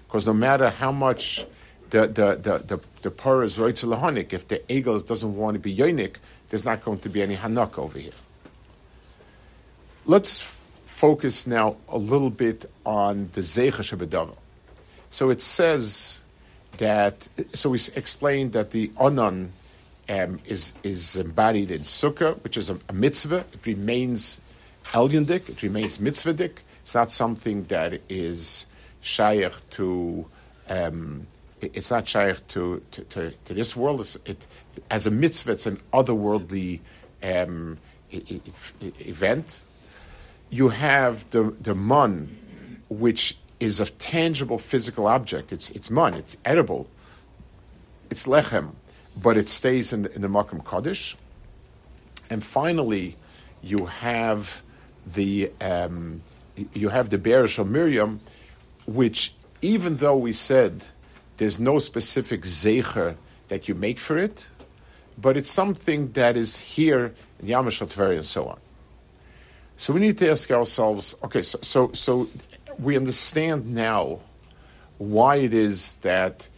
Because 0.07 0.27
no 0.27 0.35
matter 0.35 0.69
how 0.69 0.93
much 0.93 1.47
the 1.89 2.07
the 2.07 2.37
the 2.37 2.59
the, 2.59 2.81
the 3.01 3.11
par 3.11 3.43
is 3.43 3.59
right 3.59 3.83
if 3.83 4.49
the 4.49 4.59
egel 4.69 5.05
doesn't 5.07 5.35
want 5.35 5.55
to 5.55 5.59
be 5.59 5.75
yonik, 5.75 6.17
there's 6.49 6.67
not 6.67 6.85
going 6.85 6.99
to 6.99 7.09
be 7.09 7.23
any 7.23 7.37
hanok 7.37 7.79
over 7.79 7.99
here. 7.99 8.13
Let's 10.05 10.43
f- 10.43 10.67
focus 10.85 11.47
now 11.47 11.77
a 11.89 11.97
little 11.97 12.31
bit 12.31 12.71
on 12.85 13.31
the 13.33 13.41
zeicha 13.41 13.83
shebedava. 13.83 14.37
So 15.09 15.31
it 15.31 15.41
says 15.41 16.22
that. 16.79 17.29
So 17.53 17.71
we 17.71 17.79
explained 17.95 18.53
that 18.53 18.71
the 18.71 18.91
onan 18.97 19.53
um, 20.09 20.41
is 20.47 20.73
is 20.83 21.17
embodied 21.17 21.71
in 21.71 21.83
sukkah, 21.83 22.43
which 22.43 22.57
is 22.57 22.71
a, 22.71 22.79
a 22.89 22.93
mitzvah. 22.93 23.45
It 23.53 23.67
remains 23.67 24.41
Eliondik, 24.91 25.49
it 25.49 25.63
remains 25.63 25.99
mitzvahdik. 25.99 26.59
It's 26.83 26.95
not 26.95 27.11
something 27.11 27.65
that 27.65 28.01
is 28.09 28.67
shaykh 29.01 29.53
to, 29.71 30.27
um, 30.69 31.27
it's 31.61 31.91
not 31.91 32.09
shaykh 32.09 32.47
to, 32.49 32.83
to, 32.91 33.03
to, 33.05 33.31
to, 33.31 33.55
this 33.55 33.77
world. 33.77 34.01
It's, 34.01 34.17
it, 34.27 34.47
as 34.91 35.07
a 35.07 35.11
mitzvah, 35.11 35.53
it's 35.53 35.67
an 35.67 35.81
otherworldly 35.93 36.81
um, 37.23 37.79
event. 38.11 39.63
You 40.51 40.69
have 40.69 41.31
the, 41.31 41.55
the 41.61 41.75
mun, 41.75 42.37
which 42.91 43.39
is 43.63 43.79
a 43.81 43.87
tangible 43.87 44.59
physical 44.59 45.07
object. 45.07 45.53
It's, 45.53 45.71
it's 45.71 45.89
mun, 45.89 46.15
it's 46.15 46.37
edible. 46.45 46.89
It's 48.11 48.27
lechem, 48.27 48.73
but 49.17 49.37
it 49.37 49.49
stays 49.49 49.93
in 49.93 50.03
the, 50.03 50.13
in 50.15 50.23
the 50.23 50.63
Kaddish. 50.69 51.17
And 52.29 52.43
finally, 52.43 53.17
you 53.63 53.87
have 53.87 54.63
the 55.07 55.53
um, 55.61 56.23
you 56.75 56.89
have 56.89 57.11
the 57.11 57.19
Beresh 57.19 57.59
of 57.59 57.71
Miriam, 57.71 58.21
which 58.87 59.33
even 59.63 59.97
though 59.99 60.17
we 60.17 60.33
said 60.33 60.85
there's 61.37 61.61
no 61.61 61.79
specific 61.79 62.43
zecher 62.43 63.17
that 63.49 63.69
you 63.69 63.75
make 63.75 63.99
for 64.01 64.19
it, 64.19 64.49
but 65.17 65.37
it's 65.37 65.51
something 65.51 66.13
that 66.13 66.37
is 66.37 66.57
here 66.59 67.15
in 67.41 67.47
Yamash 67.47 67.81
and 67.81 68.27
so 68.27 68.49
on. 68.49 68.59
So 69.77 69.93
we 69.93 70.01
need 70.01 70.19
to 70.19 70.31
ask 70.31 70.51
ourselves, 70.51 71.15
okay, 71.25 71.43
so, 71.43 71.59
so, 71.63 71.91
so 71.93 72.29
we 72.79 72.97
understand 72.97 73.75
now 73.75 74.21
why 74.99 75.37
it 75.37 75.55
is 75.55 75.97
that 75.97 76.49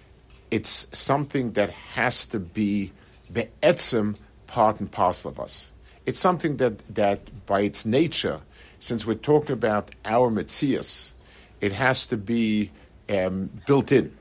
it's 0.50 0.86
something 0.96 1.52
that 1.52 1.70
has 1.70 2.26
to 2.26 2.38
be 2.38 2.92
the 3.30 3.48
etzim 3.62 4.18
part 4.46 4.80
and 4.80 4.90
parcel 4.90 5.30
of 5.30 5.40
us. 5.40 5.72
It's 6.06 6.18
something 6.18 6.58
that, 6.58 6.78
that 6.94 7.46
by 7.46 7.62
its 7.62 7.86
nature, 7.86 8.40
since 8.78 9.06
we're 9.06 9.14
talking 9.14 9.52
about 9.52 9.90
our 10.04 10.30
Metzias, 10.30 11.12
it 11.60 11.72
has 11.72 12.06
to 12.08 12.16
be 12.16 12.70
um, 13.08 13.50
built 13.66 13.90
in. 13.90 14.14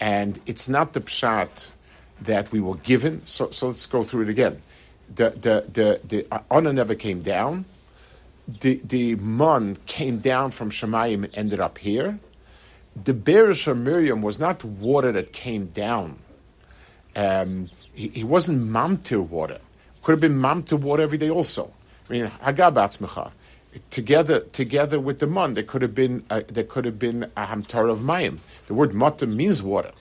And 0.00 0.40
it's 0.46 0.68
not 0.68 0.92
the 0.92 1.00
pshat 1.00 1.68
that 2.22 2.50
we 2.50 2.60
were 2.60 2.76
given. 2.76 3.24
So, 3.26 3.50
so 3.50 3.68
let's 3.68 3.86
go 3.86 4.02
through 4.02 4.22
it 4.22 4.28
again. 4.28 4.60
The, 5.14 5.30
the, 5.30 5.64
the, 5.72 6.00
the 6.04 6.42
honor 6.50 6.72
never 6.72 6.94
came 6.94 7.20
down. 7.20 7.64
The, 8.60 8.80
the 8.82 9.14
mun 9.16 9.76
came 9.86 10.18
down 10.18 10.50
from 10.50 10.70
Shemayim 10.70 11.24
and 11.24 11.34
ended 11.34 11.60
up 11.60 11.78
here. 11.78 12.18
The 13.04 13.14
Beresh 13.14 13.76
Miriam 13.76 14.22
was 14.22 14.38
not 14.38 14.64
water 14.64 15.12
that 15.12 15.32
came 15.32 15.66
down. 15.66 16.18
Um, 17.14 17.68
he, 17.94 18.08
he 18.08 18.24
wasn't 18.24 18.62
mamtir 18.62 19.20
water. 19.20 19.58
Could 20.02 20.12
have 20.12 20.20
been 20.20 20.38
mamtir 20.40 20.80
water 20.80 21.02
every 21.02 21.18
day 21.18 21.30
also. 21.30 21.72
I 22.08 22.12
mean, 22.12 22.26
hagabatzmecha. 22.26 23.30
Together, 23.90 24.40
together 24.40 24.98
with 24.98 25.20
the 25.20 25.28
Mon, 25.28 25.54
there 25.54 25.62
could 25.62 25.82
have 25.82 25.94
been 25.94 26.24
a, 26.28 26.42
there 26.42 26.64
could 26.64 26.84
have 26.84 26.98
been 26.98 27.30
a 27.36 27.46
hamtar 27.46 27.88
of 27.88 28.00
mayim. 28.00 28.38
The 28.66 28.74
word 28.74 28.94
matam 28.94 29.36
means 29.36 29.62
water, 29.62 29.92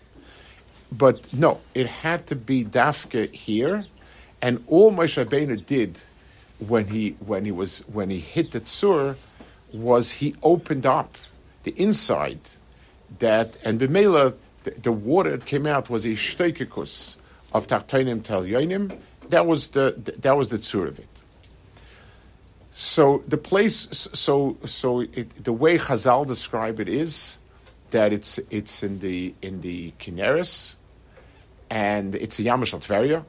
but 0.91 1.31
no, 1.31 1.59
it 1.75 1.85
had 1.85 2.25
to 2.27 2.35
be 2.35 2.65
dafke 2.65 3.31
here, 3.31 3.85
and 4.41 4.63
all 4.65 4.91
Moshe 4.91 5.23
Rabbeinu 5.23 5.63
did 5.67 6.01
when 6.67 6.87
he 6.87 7.15
when 7.25 7.45
he 7.45 7.51
was 7.51 7.79
when 7.87 8.09
he 8.09 8.19
hit 8.19 8.51
the 8.51 8.59
tzur 8.59 9.15
was 9.73 10.11
he 10.11 10.35
opened 10.43 10.85
up 10.85 11.17
the 11.63 11.71
inside 11.71 12.39
that 13.19 13.57
and 13.63 13.79
b'meila 13.79 14.33
the, 14.63 14.71
the 14.71 14.91
water 14.91 15.31
that 15.31 15.45
came 15.45 15.65
out 15.65 15.89
was 15.89 16.05
a 16.05 16.09
shteikikus 16.09 17.17
of 17.53 17.67
tachtonim 17.67 18.23
tel 18.23 18.43
yonim. 18.43 18.97
That 19.29 19.45
was 19.45 19.69
the 19.69 19.93
that 20.17 20.35
was 20.35 20.49
the 20.49 20.57
tzur 20.57 20.87
of 20.87 20.99
it. 20.99 21.07
So 22.71 23.23
the 23.27 23.37
place, 23.37 24.09
so 24.13 24.57
so 24.65 25.01
it, 25.01 25.43
the 25.43 25.53
way 25.53 25.77
Chazal 25.77 26.25
describe 26.25 26.79
it 26.79 26.89
is 26.89 27.37
that 27.91 28.13
it's 28.13 28.39
it's 28.49 28.83
in 28.83 28.99
the 28.99 29.33
in 29.41 29.61
the 29.61 29.91
Kineris, 29.99 30.75
and 31.69 32.15
it's 32.15 32.39
a 32.39 32.43
Yamash 32.43 32.73
Tveria. 32.79 33.25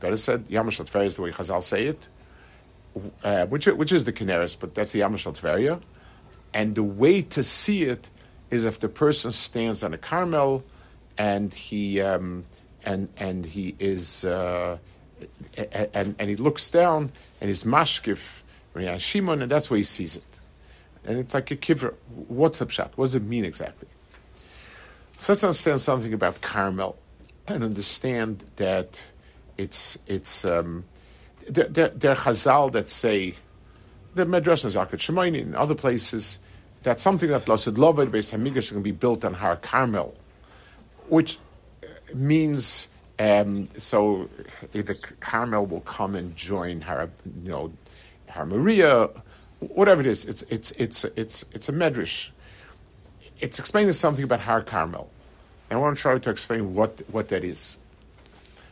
Better 0.00 0.16
said, 0.16 0.48
Yamash 0.48 0.80
Tveria 0.84 1.06
is 1.06 1.16
the 1.16 1.22
way 1.22 1.30
Chazal 1.30 1.62
say 1.62 1.84
it, 1.84 2.08
uh, 3.22 3.46
which 3.46 3.66
which 3.66 3.92
is 3.92 4.04
the 4.04 4.12
Kineris, 4.12 4.58
but 4.58 4.74
that's 4.74 4.92
the 4.92 5.00
Yamash 5.00 5.26
Tveria. 5.32 5.80
And 6.52 6.74
the 6.74 6.82
way 6.82 7.22
to 7.22 7.42
see 7.42 7.84
it 7.84 8.10
is 8.50 8.64
if 8.64 8.80
the 8.80 8.88
person 8.88 9.30
stands 9.30 9.84
on 9.84 9.94
a 9.94 9.98
Carmel, 9.98 10.64
and 11.16 11.54
he 11.54 12.00
um, 12.00 12.44
and 12.84 13.08
and 13.16 13.44
he 13.44 13.76
is 13.78 14.24
uh, 14.24 14.78
and 15.94 16.14
and 16.18 16.30
he 16.30 16.36
looks 16.36 16.70
down 16.70 17.12
and 17.40 17.48
he's 17.48 17.64
mashkif 17.64 18.42
Shimon, 18.98 19.42
and 19.42 19.50
that's 19.50 19.70
where 19.70 19.78
he 19.78 19.84
sees 19.84 20.16
it. 20.16 20.24
And 21.04 21.18
it's 21.18 21.34
like 21.34 21.50
a 21.50 21.56
kivra. 21.56 21.94
What's 22.28 22.60
a 22.60 22.66
pshat? 22.66 22.90
What 22.96 23.06
does 23.06 23.14
it 23.14 23.22
mean 23.22 23.44
exactly? 23.44 23.88
So 25.18 25.32
let's 25.32 25.44
understand 25.44 25.80
something 25.80 26.14
about 26.14 26.40
Carmel 26.40 26.96
and 27.46 27.64
understand 27.64 28.44
that 28.56 29.02
it's 29.58 29.98
it's 30.06 30.44
um, 30.44 30.84
there, 31.48 31.88
there, 31.88 32.12
are 32.12 32.16
Chazal 32.16 32.72
that 32.72 32.90
say 32.90 33.34
the 34.14 34.24
Medrash 34.24 34.64
Zakat 34.64 34.98
Shemaini 34.98 35.42
and 35.42 35.54
other 35.54 35.74
places 35.74 36.38
that 36.82 37.00
something 37.00 37.28
that 37.30 37.44
Blessed 37.44 37.78
Loved 37.78 37.98
Beis 38.12 38.32
Hamigash 38.36 38.68
to 38.68 38.80
be 38.80 38.92
built 38.92 39.24
on 39.24 39.34
Har 39.34 39.56
Carmel, 39.56 40.14
which 41.08 41.38
means 42.14 42.88
um, 43.18 43.68
so 43.76 44.28
the 44.72 44.94
Carmel 45.20 45.66
will 45.66 45.82
come 45.82 46.14
and 46.14 46.34
join 46.34 46.80
Har, 46.80 47.10
you 47.44 47.50
know, 47.50 47.72
Har 48.28 48.46
Maria, 48.46 49.10
whatever 49.60 50.00
it 50.00 50.06
is. 50.06 50.24
It's 50.24 50.42
it's 50.42 50.72
it's 50.72 51.04
it's 51.04 51.44
it's 51.52 51.68
a 51.68 51.72
medrash. 51.72 52.30
It's 53.40 53.58
explaining 53.58 53.92
something 53.92 54.24
about 54.24 54.40
Har 54.40 54.62
Carmel. 54.62 55.10
And 55.68 55.78
I 55.78 55.80
want 55.80 55.96
to 55.96 56.02
try 56.02 56.18
to 56.18 56.30
explain 56.30 56.74
what 56.74 57.02
what 57.10 57.28
that 57.28 57.44
is. 57.44 57.78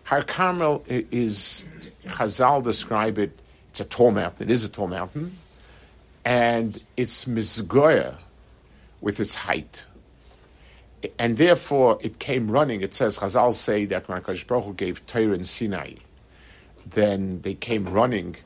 Har 0.09 0.23
Carmel 0.23 0.83
is 0.88 1.66
Chazal 2.07 2.64
describe 2.64 3.18
it. 3.18 3.38
It's 3.68 3.81
a 3.81 3.85
tall 3.85 4.11
mountain. 4.11 4.49
It 4.49 4.51
is 4.51 4.64
a 4.64 4.71
tall 4.71 4.87
mountain, 4.87 5.37
and 6.25 6.83
it's 6.97 7.27
mizgoya 7.27 8.14
with 9.03 9.21
its 9.21 9.35
height. 9.35 9.85
And 11.18 11.37
therefore, 11.37 11.99
it 12.01 12.18
came 12.21 12.51
running. 12.51 12.81
It 12.81 12.94
says 12.94 13.18
Chazal 13.18 13.53
say 13.53 13.85
that 13.85 14.09
when 14.09 14.23
Hu 14.23 14.73
gave 14.73 15.07
Torah 15.07 15.35
in 15.35 15.44
Sinai, 15.44 15.97
then 16.87 17.42
they 17.42 17.53
came 17.53 17.85
running 17.85 18.37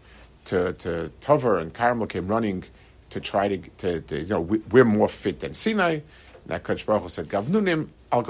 to, 0.46 0.72
to 0.72 1.12
Tover 1.20 1.58
and 1.58 1.72
Carmel 1.72 2.08
came 2.08 2.26
running 2.26 2.64
to 3.10 3.20
try 3.20 3.46
to, 3.46 3.58
to, 3.78 4.00
to 4.00 4.20
you 4.20 4.26
know, 4.26 4.40
we, 4.40 4.80
are 4.80 4.84
more 4.84 5.08
fit 5.08 5.38
than 5.38 5.54
Sinai. 5.54 6.00
That 6.46 6.64
Kodesh 6.64 6.84
Baruch 6.84 7.08
said, 7.08 7.28
Gavnunim, 7.28 7.86
Al 8.10 8.26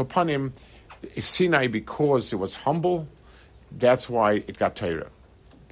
Sinai, 1.18 1.66
because 1.68 2.30
it 2.34 2.36
was 2.36 2.56
humble, 2.56 3.08
that's 3.78 4.08
why 4.08 4.34
it 4.34 4.58
got 4.58 4.76
Torah. 4.76 5.10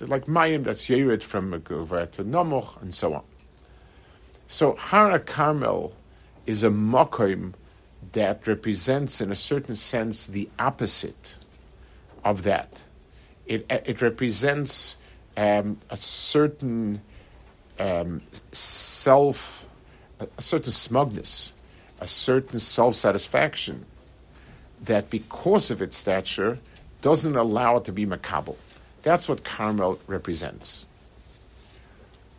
Like 0.00 0.26
Mayim, 0.26 0.64
that's 0.64 0.86
Yerid 0.86 1.22
from 1.22 1.52
Meguvah 1.52 2.10
to 2.12 2.24
Namuch, 2.24 2.80
and 2.80 2.94
so 2.94 3.14
on. 3.14 3.22
So 4.46 4.74
Hara 4.76 5.20
Carmel 5.20 5.92
is 6.46 6.64
a 6.64 6.70
Mokim 6.70 7.52
that 8.12 8.46
represents, 8.46 9.20
in 9.20 9.30
a 9.30 9.34
certain 9.34 9.76
sense, 9.76 10.26
the 10.26 10.48
opposite 10.58 11.34
of 12.24 12.42
that. 12.44 12.82
It, 13.46 13.66
it 13.68 14.00
represents 14.00 14.96
um, 15.36 15.78
a 15.90 15.96
certain 15.96 17.02
um, 17.78 18.22
self, 18.52 19.68
a, 20.18 20.28
a 20.38 20.42
certain 20.42 20.72
smugness, 20.72 21.52
a 22.00 22.06
certain 22.06 22.60
self 22.60 22.94
satisfaction 22.94 23.84
that 24.82 25.10
because 25.10 25.70
of 25.70 25.82
its 25.82 25.96
stature 25.96 26.58
doesn't 27.02 27.36
allow 27.36 27.76
it 27.76 27.84
to 27.84 27.92
be 27.92 28.06
makabel. 28.06 28.56
That's 29.02 29.28
what 29.28 29.44
Carmel 29.44 29.98
represents. 30.06 30.86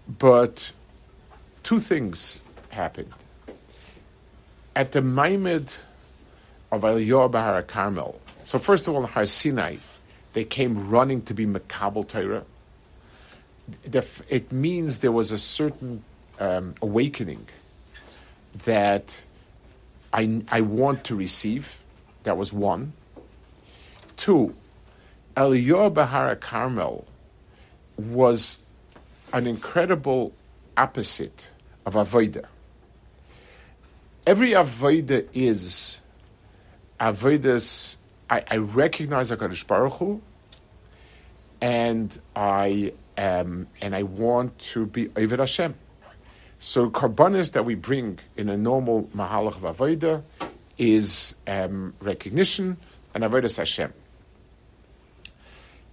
But 0.08 0.72
two 1.64 1.80
things 1.80 2.42
happened. 2.70 3.12
At 4.76 4.92
the 4.92 5.02
Maimed 5.02 5.76
of 6.72 6.82
Eliyahu 6.82 7.32
Bahar 7.32 7.62
Carmel, 7.64 8.20
so 8.44 8.60
first 8.60 8.88
of 8.88 8.96
all, 8.96 9.02
in 9.02 9.08
Har 9.08 9.26
Sinai, 9.26 9.78
they 10.34 10.44
came 10.44 10.90
running 10.90 11.22
to 11.24 11.34
be 11.34 11.46
Makabal 11.46 12.08
Torah. 12.08 12.44
It 14.30 14.52
means 14.52 15.00
there 15.00 15.12
was 15.12 15.32
a 15.32 15.38
certain 15.38 16.04
um, 16.40 16.76
awakening 16.82 17.48
that 18.66 19.22
I, 20.12 20.42
I 20.50 20.62
want 20.62 21.06
to 21.06 21.16
receive. 21.16 21.80
That 22.24 22.38
was 22.38 22.52
one. 22.52 22.94
Two, 24.22 24.54
Eliyahu 25.36 25.92
Bahara 25.96 26.40
Carmel 26.40 27.08
was 27.98 28.60
an 29.34 29.48
incredible 29.48 30.32
opposite 30.78 31.50
of 31.88 31.96
Avodah. 31.96 32.46
Every 34.28 34.52
Avodah 34.52 35.28
is 35.34 36.02
Avodas, 37.00 37.96
I, 38.30 38.44
I 38.48 38.58
recognize 38.58 39.32
HaKadosh 39.32 39.66
Baruch 39.66 39.94
Hu, 39.94 40.22
and 41.60 42.16
I 42.36 42.94
and 43.18 43.66
I 43.82 44.04
want 44.04 44.56
to 44.60 44.86
be 44.86 45.10
Ovid 45.18 45.40
Hashem. 45.40 45.74
So 46.60 46.92
karbanis 46.92 47.54
that 47.54 47.66
we 47.66 47.74
bring 47.74 48.20
in 48.38 48.50
a 48.50 48.58
normal 48.58 49.10
mahalach 49.16 49.56
of 49.56 49.78
avodah 49.78 50.22
is 50.78 51.34
um, 51.48 51.96
recognition 52.02 52.78
and 53.16 53.24
avodas 53.24 53.58
Hashem. 53.58 53.92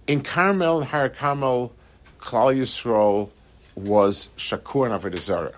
In 0.09 0.21
Carmel, 0.21 0.85
Har 0.85 1.07
Carmel, 1.09 1.71
Klal 2.19 2.57
Yisrael 2.57 3.29
was 3.75 4.29
Shakur 4.37 4.91
and 4.91 4.99
Avodah 4.99 5.19
Zarah. 5.19 5.53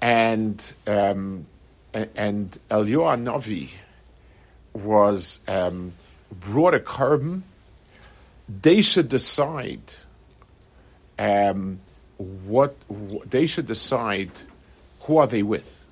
And, 0.00 0.72
um, 0.88 1.46
and 1.94 2.58
Eliyahu 2.68 3.22
Navi 3.22 3.70
was 4.74 5.38
um, 5.46 5.92
brought 6.32 6.74
a 6.74 6.80
carbon. 6.80 7.44
They 8.48 8.82
should 8.82 9.10
decide 9.10 9.94
um, 11.20 11.78
what, 12.16 12.74
what 12.88 13.30
they 13.30 13.46
should 13.46 13.66
decide 13.66 14.32
who 15.02 15.18
are 15.18 15.28
they 15.28 15.44
with. 15.44 15.86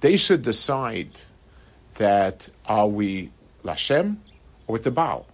They 0.00 0.16
should 0.16 0.40
decide 0.40 1.20
that 1.96 2.48
are 2.64 2.88
we 2.88 3.30
Lashem 3.62 4.16
or 4.66 4.72
with 4.72 4.84
the 4.84 4.90
Baal? 4.90 5.26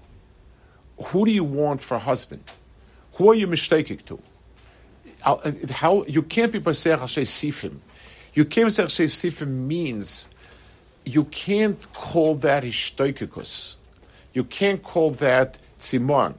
Who 1.07 1.25
do 1.25 1.31
you 1.31 1.45
want 1.45 1.83
for 1.83 1.99
husband? 1.99 2.45
Who 3.15 3.31
are 3.31 3.35
you 3.35 3.47
mistaken 3.47 3.99
to? 3.99 4.21
How 5.23 6.05
you 6.07 6.23
can't 6.23 6.53
be 6.53 6.61
Paseh 6.61 6.97
Sifim. 6.97 7.79
You 8.35 8.45
can't 8.45 8.69
Paseh 8.69 9.07
Sifim 9.07 9.49
means 9.49 10.29
you 11.05 11.25
can't 11.25 11.93
call 11.93 12.35
that 12.37 12.63
Hishtoikikus. 12.63 13.77
You 14.33 14.45
can't 14.45 14.83
call 14.83 15.11
that 15.13 15.59
Tzimon. 15.79 16.35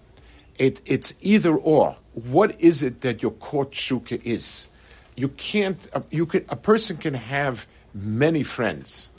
It, 0.57 0.81
it's 0.85 1.13
either 1.21 1.55
or. 1.55 1.97
What 2.13 2.59
is 2.59 2.83
it 2.83 3.01
that 3.01 3.21
your 3.21 3.31
court 3.31 3.71
shuka 3.71 4.21
is? 4.23 4.67
You 5.15 5.29
can't. 5.29 5.87
You 6.09 6.25
can. 6.25 6.45
A 6.49 6.55
person 6.55 6.97
can 6.97 7.13
have 7.13 7.67
many 7.93 8.43
friends, 8.43 9.09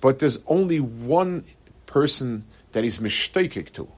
but 0.00 0.18
there's 0.18 0.38
only 0.46 0.80
one 0.80 1.44
person 1.86 2.44
that 2.72 2.84
he's 2.84 2.98
mishtakik 2.98 3.72
to. 3.72 3.88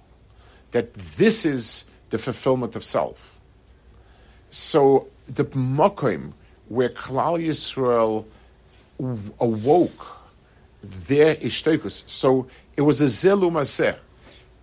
That 0.72 0.92
this 0.94 1.46
is 1.46 1.84
the 2.10 2.18
fulfillment 2.18 2.76
of 2.76 2.84
self. 2.84 3.38
So 4.50 5.08
the 5.26 5.44
makom 5.44 6.32
where 6.68 6.90
Klal 6.90 7.42
Yisrael 7.42 8.24
awoke 9.40 10.06
their 10.82 11.36
ishtokus. 11.36 12.08
So 12.08 12.46
it 12.76 12.82
was 12.82 13.00
a 13.00 13.06
zelu 13.06 13.96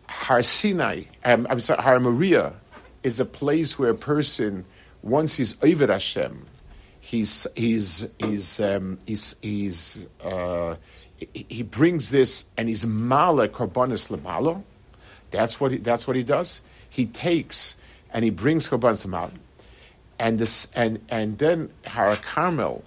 Har 0.08 0.44
Sinai, 0.44 1.04
um, 1.24 1.48
I'm 1.50 1.60
sorry, 1.60 1.82
Har 1.82 2.00
Maria 2.00 2.54
is 3.04 3.20
a 3.20 3.26
place 3.26 3.80
where 3.80 3.92
a 3.92 3.96
person, 3.96 4.66
once 5.02 5.36
he's 5.36 5.62
over 5.64 5.88
Hashem, 5.88 6.46
he's 7.00 7.48
he's 7.56 8.10
he's 8.20 8.60
um, 8.60 9.00
he's, 9.06 9.36
he's 9.42 10.08
uh, 10.24 10.76
he 11.34 11.64
brings 11.64 12.12
this 12.12 12.50
and 12.58 12.70
he's 12.70 12.86
mala 12.86 13.50
korbanis 13.50 14.10
lemalo. 14.10 14.64
That's 15.32 15.60
what 15.60 15.72
he, 15.72 15.78
that's 15.78 16.08
what 16.08 16.16
he 16.16 16.24
does. 16.24 16.62
He 16.90 17.06
takes 17.06 17.76
and 18.12 18.24
he 18.24 18.32
brings 18.32 18.68
korbanis 18.68 19.06
lemalo, 19.06 19.32
and 20.18 20.40
this 20.40 20.68
and 20.76 21.00
and 21.10 21.38
then 21.38 21.70
Har 21.86 22.16
Carmel 22.18 22.84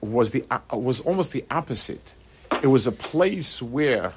was 0.00 0.32
the 0.32 0.44
uh, 0.50 0.76
was 0.76 1.00
almost 1.00 1.32
the 1.32 1.44
opposite. 1.50 2.12
It 2.62 2.68
was 2.68 2.86
a 2.86 2.92
place 2.92 3.62
where 3.62 4.12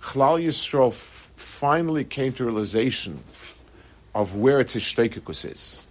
Klal 0.00 0.42
Yisrael 0.42 0.88
f- 0.88 1.30
finally 1.36 2.04
came 2.04 2.32
to 2.34 2.44
realization 2.44 3.20
of 4.14 4.36
where 4.36 4.60
its 4.60 4.76
ishteikikus 4.76 5.50
is. 5.50 5.86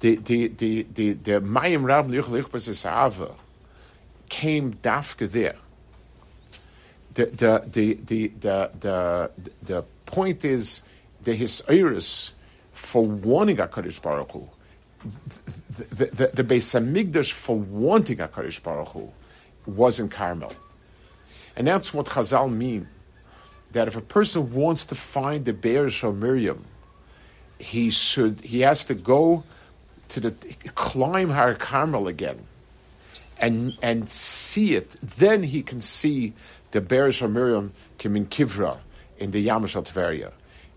The 0.00 0.16
the 0.16 0.48
the 0.48 0.86
the 0.94 1.12
the 1.12 1.40
Mayim 1.40 1.84
Rab 1.84 2.10
came 4.28 4.74
dafka 4.74 5.30
there. 5.30 5.56
The 7.16 7.24
the 7.24 7.64
the 7.66 7.94
the 7.94 8.28
the 8.28 8.70
the, 8.78 9.30
the 9.62 9.84
point 10.04 10.44
is 10.44 10.82
the 11.24 11.34
his 11.34 11.62
for 12.74 13.02
wanting 13.04 13.56
Hakadosh 13.56 14.02
Baruch 14.02 14.32
Hu, 14.32 14.46
the 15.78 16.04
the, 16.04 16.26
the 16.34 16.44
Beis 16.44 17.32
for 17.32 17.56
wanting 17.56 18.18
Hakadosh 18.18 18.62
Baruch 18.62 18.88
Hu 18.88 19.10
was 19.64 19.98
in 19.98 20.10
Carmel, 20.10 20.52
and 21.56 21.66
that's 21.66 21.94
what 21.94 22.04
Chazal 22.04 22.52
mean. 22.52 22.86
That 23.72 23.88
if 23.88 23.96
a 23.96 24.02
person 24.02 24.52
wants 24.52 24.84
to 24.86 24.94
find 24.94 25.46
the 25.46 25.54
Be'er 25.54 25.88
Shal 25.88 26.12
Miriam, 26.12 26.66
he 27.58 27.88
should 27.88 28.42
he 28.42 28.60
has 28.60 28.84
to 28.84 28.94
go 28.94 29.42
to 30.10 30.20
the 30.20 30.32
climb 30.74 31.30
Har 31.30 31.54
Carmel 31.54 32.08
again 32.08 32.46
and 33.38 33.76
and 33.80 34.10
see 34.10 34.74
it. 34.74 34.96
Then 35.00 35.42
he 35.44 35.62
can 35.62 35.80
see 35.80 36.34
the 36.70 36.80
Beresh 36.80 37.28
Miriam 37.30 37.72
Kimin 37.98 38.26
Kivra 38.26 38.78
in 39.18 39.30
the 39.30 39.40
Yam 39.40 39.64
Tveria. 39.64 40.32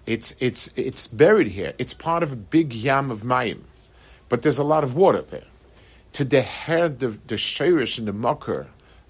It's 0.06 0.36
it's 0.40 0.70
it's 0.76 1.08
buried 1.08 1.48
here. 1.48 1.74
It's 1.78 1.94
part 1.94 2.24
of 2.24 2.32
a 2.32 2.36
big 2.36 2.74
yam 2.74 3.12
of 3.12 3.22
Mayim, 3.22 3.62
but 4.28 4.42
there's 4.42 4.58
a 4.58 4.64
lot 4.64 4.84
of 4.84 4.96
water 4.96 5.22
there. 5.22 5.44
To 6.14 6.26
deher 6.26 6.98
the 6.98 7.10
the 7.28 7.36
shirish 7.36 8.00
and 8.00 8.08
the 8.08 8.14
mucker 8.14 8.68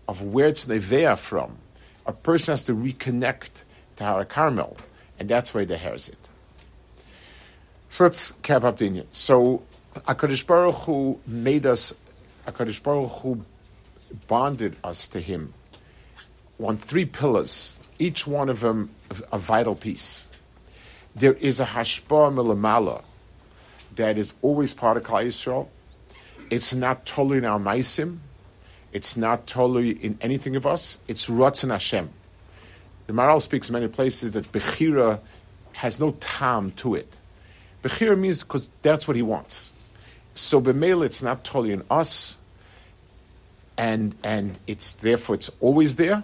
of 0.08 0.22
where 0.22 0.48
it's 0.48 0.66
nevea 0.66 1.18
from, 1.18 1.58
a 2.06 2.12
person 2.12 2.52
has 2.52 2.66
to 2.66 2.74
reconnect 2.74 3.64
to 3.96 4.04
Har 4.04 4.26
Carmel, 4.26 4.76
and 5.18 5.30
that's 5.30 5.54
where 5.54 5.66
he 5.66 5.74
dehers 5.74 6.10
it. 6.10 6.18
So 7.90 8.04
let's 8.04 8.32
cap 8.44 8.64
up 8.64 8.78
the 8.78 8.88
Indian. 8.88 9.08
So 9.14 9.64
Akadosh 9.96 10.46
Baruch 10.46 10.76
Hu 10.76 11.20
made 11.26 11.66
us. 11.66 11.94
Akadosh 12.46 12.84
Baruch 12.84 13.12
Hu 13.22 13.46
bonded 14.28 14.76
us 14.84 15.08
to 15.08 15.20
Him 15.20 15.54
on 16.64 16.78
three 16.78 17.06
pillars, 17.06 17.78
each 17.98 18.28
one 18.28 18.50
of 18.50 18.60
them 18.62 18.90
a 19.32 19.38
vital 19.38 19.76
piece. 19.76 20.28
There 21.16 21.34
is 21.34 21.60
a 21.60 21.66
hashpa 21.66 22.34
milamala 22.34 23.04
that 23.96 24.18
is 24.18 24.34
always 24.42 24.74
part 24.74 24.98
of 24.98 25.04
Klal 25.04 25.26
Yisrael. 25.26 25.68
It's 26.50 26.74
not 26.74 27.06
totally 27.06 27.40
in 27.40 27.46
our 27.46 27.60
maisim. 27.60 28.20
It's 28.92 29.16
not 29.16 29.46
totally 29.48 29.92
in 29.92 30.18
anything 30.22 30.56
of 30.56 30.66
us. 30.66 30.98
It's 31.08 31.28
Ratzon 31.28 31.72
Hashem. 31.72 32.10
The 33.08 33.14
Maharal 33.14 33.42
speaks 33.42 33.70
in 33.70 33.74
many 33.74 33.88
places 33.88 34.32
that 34.32 34.52
Bechira 34.52 35.20
has 35.74 36.00
no 36.00 36.12
tam 36.20 36.72
to 36.72 36.96
it. 36.96 37.18
Bechira 37.84 38.18
means 38.18 38.44
because 38.44 38.70
that's 38.82 39.08
what 39.08 39.16
he 39.16 39.22
wants. 39.22 39.74
So 40.36 40.62
b'meil, 40.62 41.04
it's 41.06 41.22
not 41.22 41.44
totally 41.44 41.72
in 41.72 41.84
us, 41.90 42.38
and 43.78 44.16
and 44.24 44.58
it's 44.68 44.94
therefore 44.94 45.36
it's 45.36 45.50
always 45.60 45.96
there. 45.96 46.24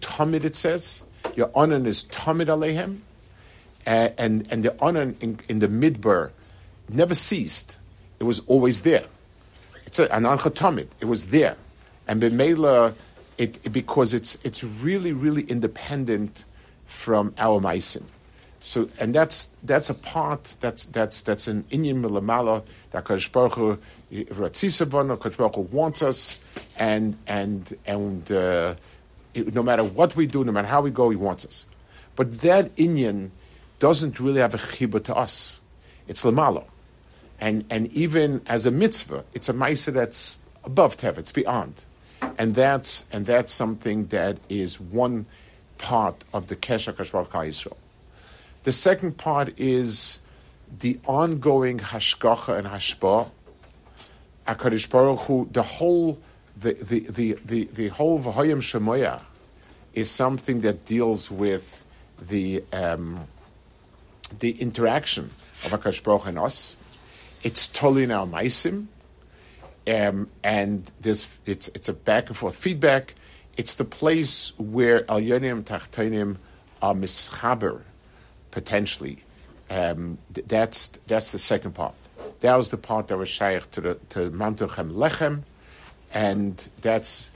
Tamid 0.00 0.44
it 0.44 0.54
says 0.54 1.02
your 1.34 1.50
onan 1.54 1.86
is 1.86 2.04
tamid 2.04 2.46
alehem, 2.46 2.98
and 3.86 4.46
and 4.50 4.62
the 4.62 4.76
onan 4.80 5.16
in, 5.20 5.40
in 5.48 5.58
the 5.60 5.68
midbar 5.68 6.30
never 6.88 7.14
ceased. 7.14 7.76
It 8.20 8.24
was 8.24 8.40
always 8.46 8.82
there. 8.82 9.04
It's 9.86 9.98
an 9.98 10.26
ancha 10.26 10.50
tamid. 10.50 10.88
It 11.00 11.06
was 11.06 11.28
there, 11.28 11.56
and 12.06 12.22
b'meila, 12.22 12.94
it, 13.38 13.72
because 13.72 14.14
it's 14.14 14.36
it's 14.44 14.62
really 14.62 15.12
really 15.12 15.42
independent 15.42 16.44
from 16.86 17.34
our 17.38 17.60
meisim. 17.60 18.02
So, 18.62 18.88
and 19.00 19.12
that's 19.12 19.48
that's 19.64 19.90
a 19.90 19.94
part 19.94 20.54
that's 20.60 20.84
that's 20.84 21.22
that's 21.22 21.48
an 21.48 21.64
inyan 21.72 22.00
milamala 22.00 22.62
that 22.92 23.04
Kadosh 23.04 23.32
Baruch 23.32 23.80
Baruch 25.36 25.72
wants 25.72 26.00
us, 26.00 26.40
and 26.78 27.16
and 27.26 27.76
and 27.84 28.30
uh, 28.30 28.76
it, 29.34 29.52
no 29.52 29.64
matter 29.64 29.82
what 29.82 30.14
we 30.14 30.28
do, 30.28 30.44
no 30.44 30.52
matter 30.52 30.68
how 30.68 30.80
we 30.80 30.92
go, 30.92 31.10
He 31.10 31.16
wants 31.16 31.44
us. 31.44 31.66
But 32.14 32.40
that 32.42 32.74
inyan 32.76 33.30
doesn't 33.80 34.20
really 34.20 34.40
have 34.40 34.54
a 34.54 34.58
chibah 34.58 35.02
to 35.06 35.16
us. 35.16 35.60
It's 36.06 36.22
lamalo, 36.22 36.66
and 37.40 37.64
and 37.68 37.88
even 37.88 38.42
as 38.46 38.64
a 38.64 38.70
mitzvah, 38.70 39.24
it's 39.34 39.48
a 39.48 39.54
ma'isa 39.54 39.92
that's 39.92 40.36
above 40.62 40.96
tev. 40.96 41.18
It's 41.18 41.32
beyond, 41.32 41.84
and 42.38 42.54
that's 42.54 43.08
and 43.10 43.26
that's 43.26 43.52
something 43.52 44.06
that 44.06 44.38
is 44.48 44.78
one 44.78 45.26
part 45.78 46.22
of 46.32 46.46
the 46.46 46.54
kesha 46.54 46.92
kashvar 46.92 47.26
Yisrael. 47.26 47.76
The 48.64 48.72
second 48.72 49.16
part 49.16 49.58
is 49.58 50.20
the 50.78 50.98
ongoing 51.06 51.78
hashgacha 51.80 52.58
and 52.58 52.68
hashba. 52.68 53.28
Hakadosh 54.46 54.88
Baruch 54.88 55.20
Hu, 55.20 55.48
the 55.50 55.62
whole 55.62 56.20
the 56.56 56.74
the 56.74 57.00
the 57.00 57.38
the, 57.44 57.64
the 57.64 57.88
whole 57.88 58.20
v'hoyim 58.20 58.58
shemoya 58.58 59.22
is 59.94 60.10
something 60.10 60.60
that 60.60 60.86
deals 60.86 61.30
with 61.30 61.82
the 62.20 62.62
um, 62.72 63.26
the 64.38 64.52
interaction 64.52 65.30
of 65.64 65.72
Hakadosh 65.72 66.04
Baruch 66.04 66.26
and 66.26 66.38
us. 66.38 66.76
It's 67.42 67.66
totally 67.66 68.10
our 68.12 68.26
maisim, 68.26 68.86
um, 69.88 70.30
and 70.44 70.90
there's 71.00 71.38
it's 71.46 71.66
it's 71.68 71.88
a 71.88 71.92
back 71.94 72.28
and 72.28 72.36
forth 72.36 72.54
feedback. 72.54 73.16
It's 73.56 73.74
the 73.74 73.84
place 73.84 74.56
where 74.56 75.04
al 75.10 75.20
yonim 75.20 75.64
tachtonim 75.64 76.36
are 76.80 76.94
mischaber 76.94 77.82
potentially. 78.52 79.24
Um, 79.68 80.18
th- 80.32 80.46
that's 80.46 80.88
that's 81.08 81.32
the 81.32 81.38
second 81.38 81.72
part. 81.72 81.94
That 82.40 82.54
was 82.54 82.70
the 82.70 82.76
part 82.76 83.08
that 83.08 83.18
was 83.18 83.28
shaykh 83.28 83.68
to 83.72 83.80
the 83.80 83.94
to 84.10 84.30
Mamtuchem 84.30 84.92
Lechem, 84.92 85.42
and 86.14 86.64
that's 86.80 87.30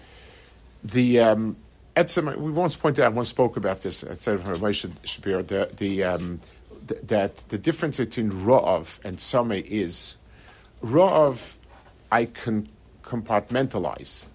the 0.85 1.21
um, 1.21 1.57
we 1.97 2.51
once 2.51 2.77
pointed 2.77 3.05
out, 3.05 3.15
once 3.15 3.29
spoke 3.29 3.57
about 3.57 3.81
this 3.81 4.03
at 4.03 4.21
Sefer 4.21 4.57
Moshe 4.57 4.91
Shapiro, 5.05 5.43
the, 5.43 5.71
the, 5.79 6.05
um, 6.05 6.41
th- 6.87 7.01
that 7.03 7.37
the 7.49 7.57
difference 7.57 7.97
between 7.97 8.31
Ra'av 8.31 9.03
and 9.03 9.17
Sameh 9.17 9.65
is 9.65 10.19
Ra'av, 10.85 11.55
I 12.13 12.27
can 12.27 12.69
compartmentalize. 13.03 14.27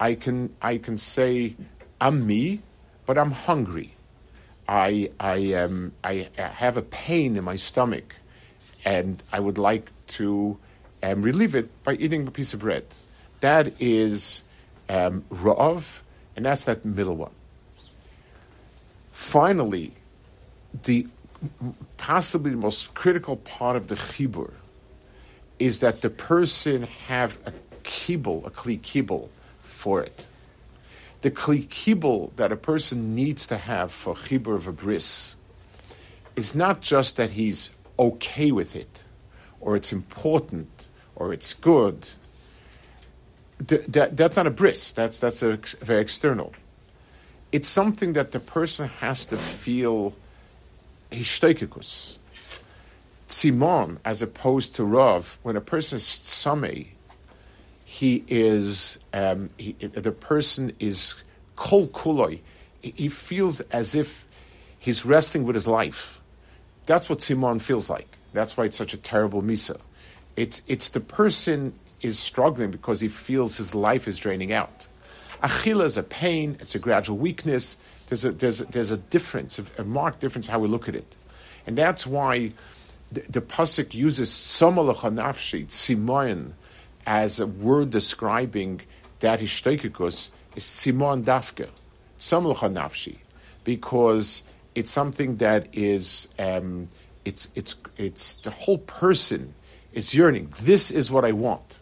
I 0.00 0.16
can, 0.16 0.56
I 0.60 0.78
can 0.78 0.98
say, 0.98 1.54
I'm 2.00 2.26
me, 2.26 2.62
but 3.06 3.16
I'm 3.16 3.30
hungry. 3.30 3.94
I, 4.72 5.10
I, 5.20 5.52
um, 5.52 5.92
I 6.02 6.28
have 6.38 6.78
a 6.78 6.82
pain 6.82 7.36
in 7.36 7.44
my 7.44 7.56
stomach, 7.56 8.16
and 8.86 9.22
I 9.30 9.38
would 9.38 9.58
like 9.58 9.92
to 10.18 10.56
um, 11.02 11.20
relieve 11.20 11.54
it 11.54 11.68
by 11.84 11.92
eating 11.96 12.26
a 12.26 12.30
piece 12.30 12.54
of 12.54 12.60
bread. 12.60 12.86
That 13.40 13.74
is 13.82 14.42
um, 14.88 15.26
Ra'av, 15.30 16.00
and 16.36 16.46
that's 16.46 16.64
that 16.64 16.86
middle 16.86 17.16
one. 17.16 17.32
Finally, 19.12 19.92
the 20.84 21.06
possibly 21.98 22.52
the 22.52 22.56
most 22.56 22.94
critical 22.94 23.36
part 23.36 23.76
of 23.76 23.88
the 23.88 23.94
chibur 23.94 24.52
is 25.58 25.80
that 25.80 26.00
the 26.00 26.08
person 26.08 26.84
have 27.08 27.36
a 27.44 27.52
kibble, 27.82 28.46
a 28.46 28.50
kli 28.50 28.80
kibble 28.80 29.28
for 29.62 30.02
it. 30.02 30.26
The 31.22 31.30
kli 31.30 32.36
that 32.36 32.52
a 32.52 32.56
person 32.56 33.14
needs 33.14 33.46
to 33.46 33.56
have 33.56 33.92
for 33.92 34.14
chibur 34.14 34.54
of 34.54 34.66
a 34.66 34.72
bris 34.72 35.36
is 36.36 36.54
not 36.54 36.80
just 36.80 37.16
that 37.16 37.30
he's 37.30 37.70
okay 37.98 38.50
with 38.52 38.74
it, 38.74 39.04
or 39.60 39.76
it's 39.76 39.92
important, 39.92 40.88
or 41.14 41.32
it's 41.32 41.54
good. 41.54 42.08
Th- 43.66 43.86
that, 43.86 44.16
that's 44.16 44.36
not 44.36 44.46
a 44.46 44.50
bris. 44.50 44.92
That's 44.92 45.20
that's 45.20 45.42
a, 45.42 45.58
very 45.80 46.02
external. 46.02 46.52
It's 47.52 47.68
something 47.68 48.14
that 48.14 48.32
the 48.32 48.40
person 48.40 48.88
has 48.88 49.26
to 49.26 49.36
feel 49.36 50.14
hishtoikikus. 51.10 52.18
Simon, 53.28 53.98
as 54.04 54.22
opposed 54.22 54.74
to 54.76 54.84
Rav, 54.84 55.38
when 55.42 55.56
a 55.56 55.60
person 55.60 55.96
is 55.96 56.02
tzame, 56.02 56.88
he 57.92 58.24
is 58.26 58.98
um, 59.12 59.50
he, 59.58 59.72
the 59.72 60.12
person 60.12 60.72
is 60.80 61.14
kol 61.56 61.88
kuloi. 61.88 62.38
He 62.80 63.10
feels 63.10 63.60
as 63.60 63.94
if 63.94 64.26
he's 64.78 65.04
wrestling 65.04 65.44
with 65.44 65.54
his 65.54 65.66
life. 65.66 66.22
That's 66.86 67.10
what 67.10 67.20
Simon 67.20 67.58
feels 67.58 67.90
like. 67.90 68.16
That's 68.32 68.56
why 68.56 68.64
it's 68.64 68.78
such 68.78 68.94
a 68.94 68.96
terrible 68.96 69.42
misa. 69.42 69.78
It's 70.36 70.62
it's 70.68 70.88
the 70.88 71.00
person 71.00 71.74
is 72.00 72.18
struggling 72.18 72.70
because 72.70 73.00
he 73.00 73.08
feels 73.08 73.58
his 73.58 73.74
life 73.74 74.08
is 74.08 74.16
draining 74.16 74.54
out. 74.54 74.86
Achila 75.42 75.84
is 75.84 75.98
a 75.98 76.02
pain. 76.02 76.56
It's 76.60 76.74
a 76.74 76.78
gradual 76.78 77.18
weakness. 77.18 77.76
There's 78.08 78.24
a 78.24 78.32
there's 78.32 78.60
there's 78.60 78.90
a 78.90 78.96
difference, 78.96 79.60
a 79.76 79.84
marked 79.84 80.20
difference 80.20 80.46
how 80.46 80.60
we 80.60 80.66
look 80.66 80.88
at 80.88 80.96
it, 80.96 81.14
and 81.66 81.76
that's 81.76 82.06
why 82.06 82.52
the, 83.12 83.20
the 83.28 83.42
pasuk 83.42 83.92
uses 83.92 84.30
somalachanafshi 84.30 85.70
simon 85.70 86.54
as 87.06 87.40
a 87.40 87.46
word 87.46 87.90
describing 87.90 88.80
that 89.20 89.40
hishtoikikus 89.40 90.30
is 90.56 90.64
simon 90.64 91.24
dafka 91.24 91.68
somalachanafshi 92.18 93.16
because 93.64 94.42
it's 94.74 94.90
something 94.90 95.36
that 95.36 95.68
is 95.72 96.28
um, 96.38 96.88
it's 97.24 97.48
it's 97.54 97.76
it's 97.96 98.34
the 98.36 98.50
whole 98.50 98.78
person 98.78 99.54
is 99.92 100.14
yearning. 100.14 100.52
This 100.62 100.90
is 100.90 101.10
what 101.10 101.24
I 101.24 101.32
want. 101.32 101.80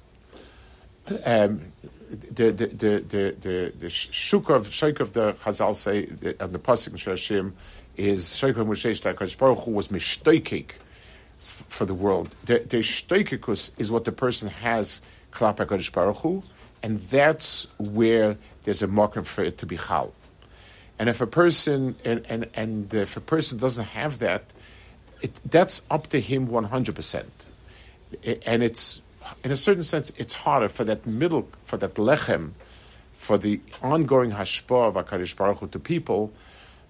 Um, 1.24 1.72
the 2.10 2.50
the 2.50 2.66
the 2.66 3.04
the 3.08 3.36
the, 3.40 3.72
the 3.78 3.90
shuk 3.90 4.50
of 4.50 4.72
shaykh 4.72 5.00
of 5.00 5.12
the 5.12 5.34
Chazal 5.34 5.74
say 5.76 6.06
and 6.40 6.52
the 6.52 6.58
pasuk 6.58 6.88
in 6.88 6.94
Shashim 6.94 7.52
is 7.96 8.36
shaykh 8.36 8.56
of 8.56 8.66
Moshe 8.66 9.38
Baruch 9.38 9.66
was 9.66 9.88
for 11.68 11.84
the 11.84 11.94
world. 11.94 12.34
The 12.44 12.60
shtoikikus 12.60 13.70
is 13.78 13.90
what 13.90 14.04
the 14.04 14.12
person 14.12 14.48
has 14.48 15.00
klap 15.32 15.56
Baruch 15.92 16.16
Hu, 16.18 16.42
and 16.82 16.98
that's 16.98 17.66
where 17.78 18.36
there's 18.64 18.82
a 18.82 18.86
market 18.86 19.26
for 19.26 19.42
it 19.42 19.58
to 19.58 19.66
be 19.66 19.76
chal. 19.76 20.12
And 20.98 21.08
if 21.08 21.20
a 21.20 21.26
person 21.26 21.96
and, 22.04 22.26
and, 22.28 22.48
and 22.54 22.92
if 22.92 23.16
a 23.16 23.20
person 23.20 23.58
doesn't 23.58 23.84
have 23.84 24.18
that, 24.18 24.44
it, 25.22 25.32
that's 25.44 25.82
up 25.90 26.08
to 26.08 26.20
him 26.20 26.48
one 26.48 26.64
hundred 26.64 26.94
percent. 26.94 27.32
And 28.44 28.62
it's 28.62 29.02
in 29.44 29.50
a 29.50 29.56
certain 29.56 29.82
sense 29.82 30.10
it's 30.16 30.32
harder 30.32 30.68
for 30.68 30.84
that 30.84 31.06
middle 31.06 31.48
for 31.64 31.76
that 31.76 31.94
lechem, 31.94 32.52
for 33.16 33.38
the 33.38 33.60
ongoing 33.82 34.32
hashpah 34.32 34.88
of 34.88 34.94
Hakadosh 34.94 35.36
Baruch 35.36 35.58
Hu 35.60 35.68
to 35.68 35.78
people. 35.78 36.32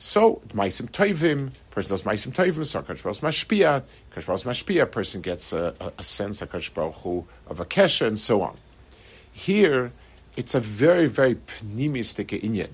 So 0.00 0.42
ma'asim 0.54 0.90
toivim, 0.90 1.52
person 1.70 1.90
does 1.90 2.02
ma'asim 2.02 2.32
toivim, 2.32 2.66
so 2.66 2.82
Hakadosh 2.82 3.02
Baruch 3.02 3.18
mashpia, 3.18 3.84
Hakadosh 4.12 4.44
mashpia, 4.44 4.90
person 4.90 5.20
gets 5.20 5.52
a, 5.52 5.74
a, 5.78 5.92
a 5.98 6.02
sense 6.02 6.40
Hakadosh 6.40 6.74
Baruch 6.74 7.26
of 7.46 7.60
a 7.60 7.64
kesha 7.64 8.08
and 8.08 8.18
so 8.18 8.42
on. 8.42 8.56
Here, 9.32 9.92
it's 10.36 10.56
a 10.56 10.60
very 10.60 11.06
very 11.06 11.36
pnimistic 11.36 12.40
inyan 12.42 12.70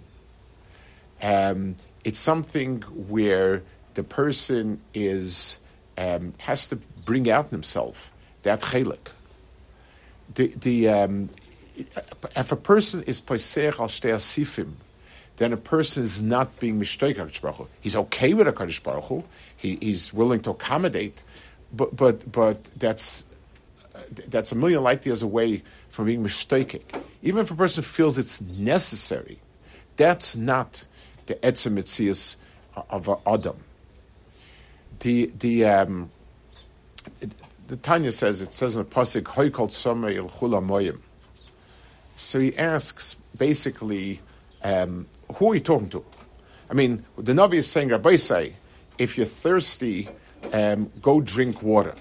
um, 1.22 1.76
it's 2.04 2.18
something 2.18 2.82
where 2.82 3.62
the 3.94 4.02
person 4.02 4.80
is 4.94 5.58
um, 5.98 6.34
has 6.38 6.68
to 6.68 6.76
bring 7.04 7.30
out 7.30 7.50
himself 7.50 8.12
that 8.42 8.60
chelik. 8.60 9.10
The 10.34 10.48
the 10.48 10.88
um, 10.88 11.28
if 11.76 12.52
a 12.52 12.56
person 12.56 13.02
is 13.04 13.20
poiser 13.20 13.78
al 13.78 13.88
sifim, 13.88 14.72
then 15.36 15.52
a 15.52 15.56
person 15.56 16.02
is 16.02 16.22
not 16.22 16.58
being 16.58 16.80
mishtoik 16.80 17.16
Baruch 17.16 17.56
Hu. 17.56 17.68
He's 17.80 17.96
okay 17.96 18.34
with 18.34 18.48
a 18.48 18.52
Kadosh 18.52 18.82
Baruch 18.82 19.04
Hu. 19.04 19.24
He, 19.56 19.78
he's 19.80 20.12
willing 20.12 20.40
to 20.40 20.50
accommodate, 20.50 21.22
but 21.72 21.94
but 21.94 22.30
but 22.30 22.64
that's 22.76 23.24
that's 24.28 24.52
a 24.52 24.54
million 24.54 24.82
light 24.82 25.04
years 25.04 25.22
away 25.22 25.62
from 25.90 26.06
being 26.06 26.22
mishtoik. 26.22 26.82
Even 27.22 27.40
if 27.40 27.50
a 27.50 27.54
person 27.54 27.82
feels 27.82 28.18
it's 28.18 28.40
necessary, 28.40 29.38
that's 29.96 30.36
not 30.36 30.84
the 31.26 31.34
etzem 31.36 32.36
of 32.90 33.08
Adam. 33.26 33.56
The 35.00 35.30
the 35.38 35.64
um, 35.66 36.10
the 37.68 37.76
Tanya 37.76 38.12
says 38.12 38.40
it 38.40 38.54
says 38.54 38.76
in 38.76 38.82
the 38.82 38.88
pasuk 38.88 39.22
hoykol 39.22 39.68
somei 39.68 40.14
il 40.14 40.28
moyim. 40.28 41.00
So 42.16 42.40
he 42.40 42.56
asks 42.56 43.14
basically, 43.36 44.20
um, 44.62 45.06
who 45.34 45.52
are 45.52 45.54
you 45.54 45.60
talking 45.60 45.88
to? 45.90 46.04
I 46.70 46.74
mean, 46.74 47.04
the 47.18 47.32
Navi 47.32 47.54
is 47.54 47.70
saying, 47.70 47.88
Rabbi 47.88 48.16
say, 48.16 48.54
if 48.98 49.16
you're 49.16 49.26
thirsty, 49.26 50.08
um, 50.52 50.90
go 51.00 51.20
drink 51.20 51.62
water. 51.62 51.94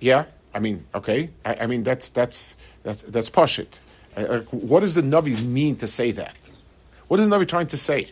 Yeah, 0.00 0.24
I 0.54 0.58
mean, 0.58 0.84
okay. 0.94 1.30
I, 1.44 1.56
I 1.62 1.66
mean, 1.66 1.82
that's 1.82 2.08
that's 2.08 2.56
that's 2.82 3.02
that's 3.02 3.30
pashit. 3.30 3.78
Uh, 4.16 4.38
what 4.50 4.80
does 4.80 4.94
the 4.94 5.02
Navi 5.02 5.42
mean 5.44 5.76
to 5.76 5.86
say 5.86 6.10
that? 6.12 6.36
What 7.08 7.20
is 7.20 7.28
the 7.28 7.36
Navi 7.36 7.46
trying 7.46 7.68
to 7.68 7.76
say? 7.76 8.10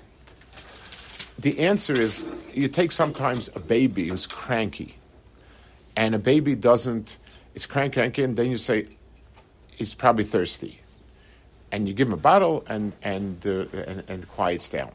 the 1.39 1.59
answer 1.61 1.95
is 1.95 2.27
you 2.53 2.69
take 2.69 2.93
sometimes 2.93 3.51
a 3.55 3.61
baby 3.61 4.09
who's 4.09 4.27
cranky, 4.27 4.97
and 5.97 6.15
a 6.15 6.19
baby 6.19 6.55
doesn't, 6.55 7.19
it's 7.55 7.67
cranky, 7.67 7.95
cranky, 7.95 8.23
and 8.23 8.37
then 8.37 8.51
you 8.51 8.57
say, 8.57 8.87
he's 9.77 9.95
probably 9.95 10.25
thirsty. 10.25 10.81
And 11.75 11.89
you 11.89 11.93
give 11.93 12.07
him 12.07 12.15
a 12.15 12.17
bottle 12.31 12.65
and, 12.69 12.93
and, 13.03 13.45
uh, 13.45 13.67
and, 13.73 14.05
and 14.07 14.29
quiets 14.29 14.69
down. 14.69 14.93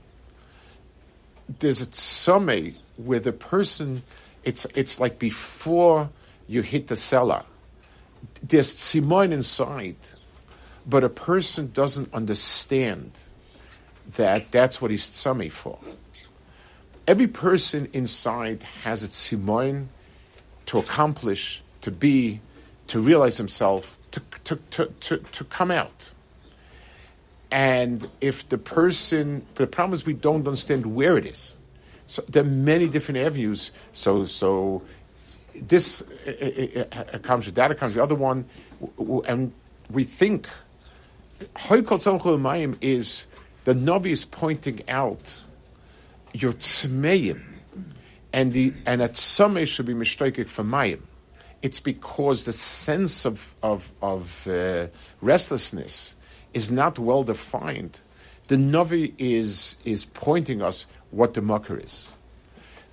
There's 1.60 1.82
a 1.82 1.92
summit 1.94 2.78
where 2.96 3.20
the 3.20 3.34
person, 3.34 4.02
it's, 4.46 4.66
it's 4.76 4.98
like 4.98 5.20
before 5.20 6.10
you 6.48 6.62
hit 6.62 6.88
the 6.88 6.96
cellar. 6.96 7.44
There's 8.42 8.74
simon 8.74 9.34
inside, 9.34 9.98
but 10.88 11.04
a 11.04 11.10
person 11.10 11.70
doesn't 11.74 12.14
understand 12.14 13.12
that 14.16 14.50
that's 14.50 14.82
what 14.82 14.90
he's 14.90 15.10
tzami 15.10 15.52
for. 15.52 15.80
Every 17.08 17.28
person 17.28 17.90
inside 17.92 18.64
has 18.84 19.04
a 19.04 19.12
simon 19.12 19.90
to 20.68 20.78
accomplish, 20.78 21.62
to 21.82 21.92
be, 21.92 22.40
to 22.88 23.02
realize 23.02 23.38
himself, 23.38 23.98
to, 24.12 24.22
to, 24.46 24.56
to, 24.72 24.86
to, 24.86 25.18
to 25.18 25.44
come 25.44 25.72
out. 25.72 26.14
And 27.52 28.08
if 28.22 28.48
the 28.48 28.58
person, 28.58 29.46
the 29.56 29.66
problem 29.68 29.94
is 29.94 30.06
we 30.06 30.14
don't 30.14 30.46
understand 30.48 30.86
where 30.96 31.18
it 31.18 31.26
is. 31.26 31.56
So 32.06 32.24
there 32.28 32.44
are 32.44 32.48
many 32.48 32.88
different 32.88 33.20
avenues. 33.20 33.72
So, 33.94 34.26
so 34.26 34.84
this 35.56 36.02
uh, 36.28 36.32
uh, 36.32 37.02
uh, 37.14 37.18
comes 37.20 37.46
with 37.46 37.56
that, 37.56 37.76
comes 37.78 37.96
the 37.96 38.04
other 38.04 38.16
one, 38.16 38.46
and 39.26 39.52
we 39.90 40.04
think 40.04 40.48
is 42.82 43.26
the 43.64 43.74
Navi 43.74 44.08
is 44.08 44.26
pointing 44.26 44.82
out 44.90 45.42
your 46.34 46.54
tzmeim, 46.54 47.42
and 48.34 48.54
the 48.54 48.74
and 48.86 49.02
a 49.02 49.10
tzameh 49.10 49.68
should 49.68 49.86
be 49.86 49.94
mishtoikik 49.94 50.48
for 50.48 50.64
mayim. 50.64 51.02
It's 51.62 51.80
because 51.80 52.46
the 52.46 52.54
sense 52.54 53.26
of 53.26 53.54
of, 53.62 53.92
of 54.02 54.48
uh, 54.48 54.88
restlessness 55.22 56.16
is 56.54 56.72
not 56.72 57.00
well 57.00 57.24
defined. 57.24 58.00
The 58.48 58.56
Navi 58.56 59.14
is 59.18 59.78
is 59.86 60.06
pointing 60.06 60.62
us 60.62 60.86
what 61.12 61.34
the 61.34 61.42
mucker 61.42 61.78
is. 61.78 62.14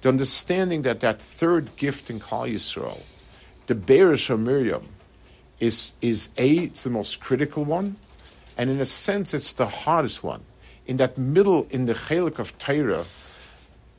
The 0.02 0.08
understanding 0.10 0.82
that 0.82 1.00
that 1.00 1.20
third 1.20 1.74
gift 1.76 2.10
in 2.10 2.20
Klal 2.20 2.52
Yisrael, 2.52 3.00
the 3.66 3.74
Beresh 3.74 4.28
Miriam, 4.38 4.88
is 5.58 5.94
is 6.02 6.30
a 6.36 6.50
it's 6.68 6.82
the 6.82 6.90
most 6.90 7.20
critical 7.20 7.64
one, 7.64 7.96
and 8.56 8.70
in 8.70 8.80
a 8.80 8.86
sense 8.86 9.34
it's 9.34 9.52
the 9.54 9.66
hardest 9.66 10.22
one. 10.22 10.42
In 10.86 10.98
that 10.98 11.18
middle, 11.18 11.66
in 11.70 11.86
the 11.86 11.94
chelik 11.94 12.38
of 12.38 12.56
Torah, 12.58 13.04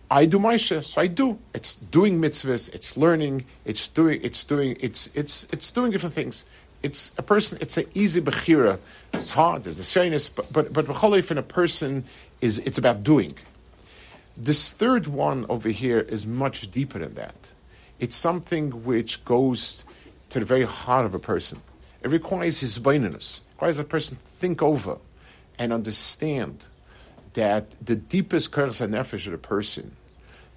I 0.10 0.26
do 0.26 0.40
Maisha, 0.40 0.84
so 0.86 1.02
I 1.02 1.08
do. 1.08 1.38
It's 1.54 1.76
doing 1.76 2.22
mitzvahs, 2.22 2.74
it's 2.74 2.96
learning, 2.96 3.44
it's 3.66 3.88
doing, 3.90 4.22
it's 4.24 4.44
doing, 4.46 4.78
it's 4.80 5.10
it's 5.14 5.48
it's 5.52 5.70
doing 5.72 5.92
different 5.92 6.16
things. 6.16 6.46
It's 6.84 7.12
a 7.18 7.22
person. 7.22 7.58
It's 7.62 7.78
an 7.78 7.86
easy 7.94 8.22
bechira. 8.22 8.80
It's 9.14 9.30
hard. 9.30 9.64
There's 9.64 9.78
the 9.78 9.84
shyness, 9.84 10.30
but 10.30 10.52
but 10.52 10.74
but 10.74 11.32
in 11.32 11.38
a 11.38 11.44
person 11.44 12.06
is 12.42 12.60
it's 12.60 12.78
about 12.78 13.04
doing. 13.04 13.34
This 14.36 14.70
third 14.70 15.08
one 15.08 15.46
over 15.50 15.70
here 15.70 16.00
is 16.00 16.28
much 16.28 16.70
deeper 16.70 17.00
than 17.00 17.16
that. 17.16 17.36
It's 18.00 18.16
something 18.16 18.84
which 18.84 19.26
goes 19.26 19.84
to 20.30 20.40
the 20.40 20.46
very 20.46 20.64
heart 20.64 21.06
of 21.06 21.16
a 21.16 21.20
person. 21.20 21.62
It 22.04 22.10
requires 22.10 22.60
his 22.60 22.78
baininess. 22.78 23.42
Requires 23.56 23.80
a 23.80 23.84
person 23.84 24.18
to 24.18 24.24
think 24.24 24.62
over 24.62 24.98
and 25.58 25.74
understand 25.74 26.64
that 27.34 27.66
the 27.84 27.96
deepest 27.96 28.52
kurz 28.52 28.80
nefesh 28.82 29.26
of 29.28 29.34
a 29.34 29.38
person, 29.38 29.96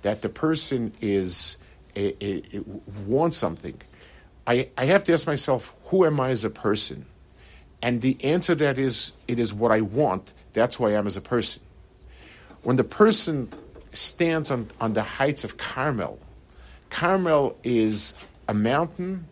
that 0.03 0.21
the 0.23 0.29
person 0.29 0.93
is 1.01 1.57
a, 1.97 2.15
a, 2.25 2.43
a, 2.55 2.61
wants 3.07 3.39
something. 3.39 3.81
I, 4.47 4.69
I 4.77 4.87
have 4.87 5.05
to 5.05 5.13
ask 5.13 5.27
myself, 5.27 5.75
who 5.91 6.07
am 6.07 6.21
I 6.21 6.31
as 6.31 6.45
a 6.45 6.51
person? 6.51 7.05
And 7.83 8.01
the 8.01 8.17
answer 8.23 8.55
that 8.55 8.79
is, 8.79 9.13
it 9.27 9.41
is 9.41 9.53
what 9.53 9.73
I 9.73 9.81
want. 9.81 10.33
That's 10.53 10.77
who 10.77 10.87
I 10.87 10.93
am 10.93 11.07
as 11.07 11.17
a 11.17 11.21
person. 11.21 11.63
When 12.63 12.77
the 12.77 12.85
person 12.85 13.53
stands 13.93 14.53
on, 14.53 14.69
on 14.81 14.93
the 14.93 15.03
heights 15.03 15.43
of 15.43 15.57
Carmel, 15.57 16.21
Carmel 16.91 17.57
is 17.65 18.15
a 18.49 18.55
mountain 18.55 19.27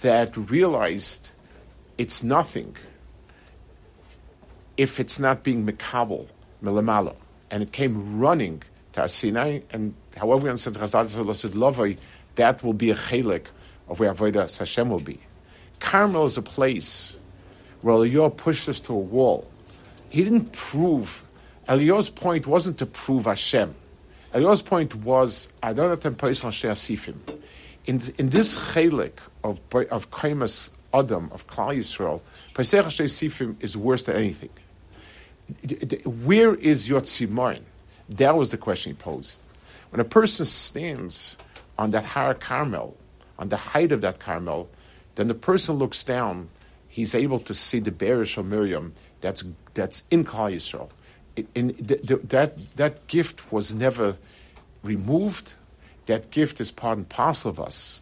that 0.00 0.34
realized 0.50 1.30
it's 1.98 2.22
nothing 2.22 2.76
if 4.78 4.98
it's 4.98 5.18
not 5.18 5.42
being 5.42 5.66
mikabel 5.66 6.26
milamalo. 6.62 7.16
And 7.50 7.62
it 7.62 7.72
came 7.72 8.18
running 8.18 8.62
to 8.94 9.08
Sinai, 9.08 9.60
and 9.70 9.94
however 10.16 10.44
we 10.44 10.50
understand 10.50 10.76
Chazal 10.76 11.98
that 12.36 12.62
will 12.62 12.72
be 12.72 12.90
a 12.90 12.94
chelik 12.94 13.46
of 13.88 14.00
where 14.00 14.14
Avodah 14.14 14.58
Hashem 14.58 14.88
will 14.88 15.00
be. 15.00 15.20
Carmel 15.80 16.24
is 16.24 16.36
a 16.36 16.42
place 16.42 17.16
where 17.80 17.96
Eliyahu 17.96 18.36
pushed 18.36 18.68
us 18.68 18.80
to 18.82 18.92
a 18.92 18.98
wall. 18.98 19.50
He 20.10 20.22
didn't 20.22 20.52
prove, 20.52 21.24
Eliyahu's 21.68 22.10
point 22.10 22.46
wasn't 22.46 22.78
to 22.78 22.86
prove 22.86 23.24
Hashem. 23.24 23.74
Eliyahu's 24.32 24.62
point 24.62 24.94
was, 24.94 25.52
I 25.62 25.72
don't 25.72 25.90
have 25.90 26.00
to 26.00 26.08
in, 27.86 28.02
in 28.18 28.28
this 28.28 28.56
chelik 28.56 29.18
of, 29.42 29.60
of 29.90 30.10
Kaimas 30.10 30.70
Adam, 30.92 31.30
of 31.32 31.46
Klal 31.46 31.76
Yisrael, 31.76 32.20
Pesach 32.54 32.84
Sifim 32.86 33.56
is 33.60 33.76
worse 33.76 34.04
than 34.04 34.16
anything 34.16 34.50
where 36.04 36.54
is 36.54 36.88
your 36.88 37.00
tzimayin? 37.00 37.62
That 38.08 38.36
was 38.36 38.50
the 38.50 38.56
question 38.56 38.92
he 38.92 38.98
posed. 38.98 39.40
When 39.90 40.00
a 40.00 40.04
person 40.04 40.46
stands 40.46 41.36
on 41.78 41.90
that 41.92 42.04
Har 42.04 42.34
Carmel, 42.34 42.96
on 43.38 43.48
the 43.48 43.56
height 43.56 43.92
of 43.92 44.00
that 44.02 44.18
Carmel, 44.18 44.68
then 45.20 45.28
the 45.28 45.34
person 45.34 45.76
looks 45.76 46.02
down, 46.02 46.48
he's 46.88 47.14
able 47.14 47.38
to 47.40 47.52
see 47.52 47.78
the 47.78 47.90
Beresh 47.90 48.38
of 48.38 48.46
Miriam 48.46 48.94
that's, 49.20 49.44
that's 49.74 50.04
in 50.10 50.24
Klal 50.24 50.54
Yisrael. 50.54 50.88
in, 51.54 51.68
the, 51.78 52.00
the, 52.02 52.16
that, 52.28 52.56
that 52.76 53.06
gift 53.06 53.52
was 53.52 53.74
never 53.74 54.16
removed. 54.82 55.52
That 56.06 56.30
gift 56.30 56.58
is 56.58 56.72
part 56.72 56.96
and 56.96 57.06
parcel 57.06 57.50
of 57.50 57.60
us. 57.60 58.00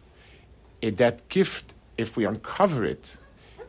It, 0.81 0.95
that 0.97 1.27
gift, 1.27 1.73
if 1.97 2.15
we 2.15 2.23
uncover 2.23 2.85
it, 2.85 3.17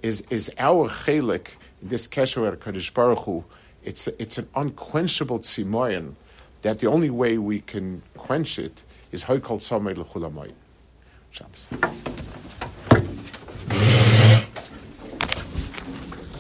is, 0.01 0.21
is 0.31 0.53
our 0.57 0.89
chelik, 0.89 1.49
this 1.83 2.07
kesher 2.07 2.57
Kadosh 2.57 2.95
Baruch 2.95 3.19
Hu, 3.25 3.45
it's, 3.83 4.07
it's 4.07 4.39
an 4.39 4.49
unquenchable 4.55 5.41
tzimoyan 5.41 6.15
that 6.63 6.79
the 6.79 6.87
only 6.87 7.11
way 7.11 7.37
we 7.37 7.61
can 7.61 8.03
quench 8.17 8.59
it 8.59 8.85
is 9.11 9.25
hoikol 9.25 9.59
tzomei 9.59 9.97
l'chulamoyin. 9.97 10.55
Shabbos. 11.33 11.69
Yeah. 13.73 14.10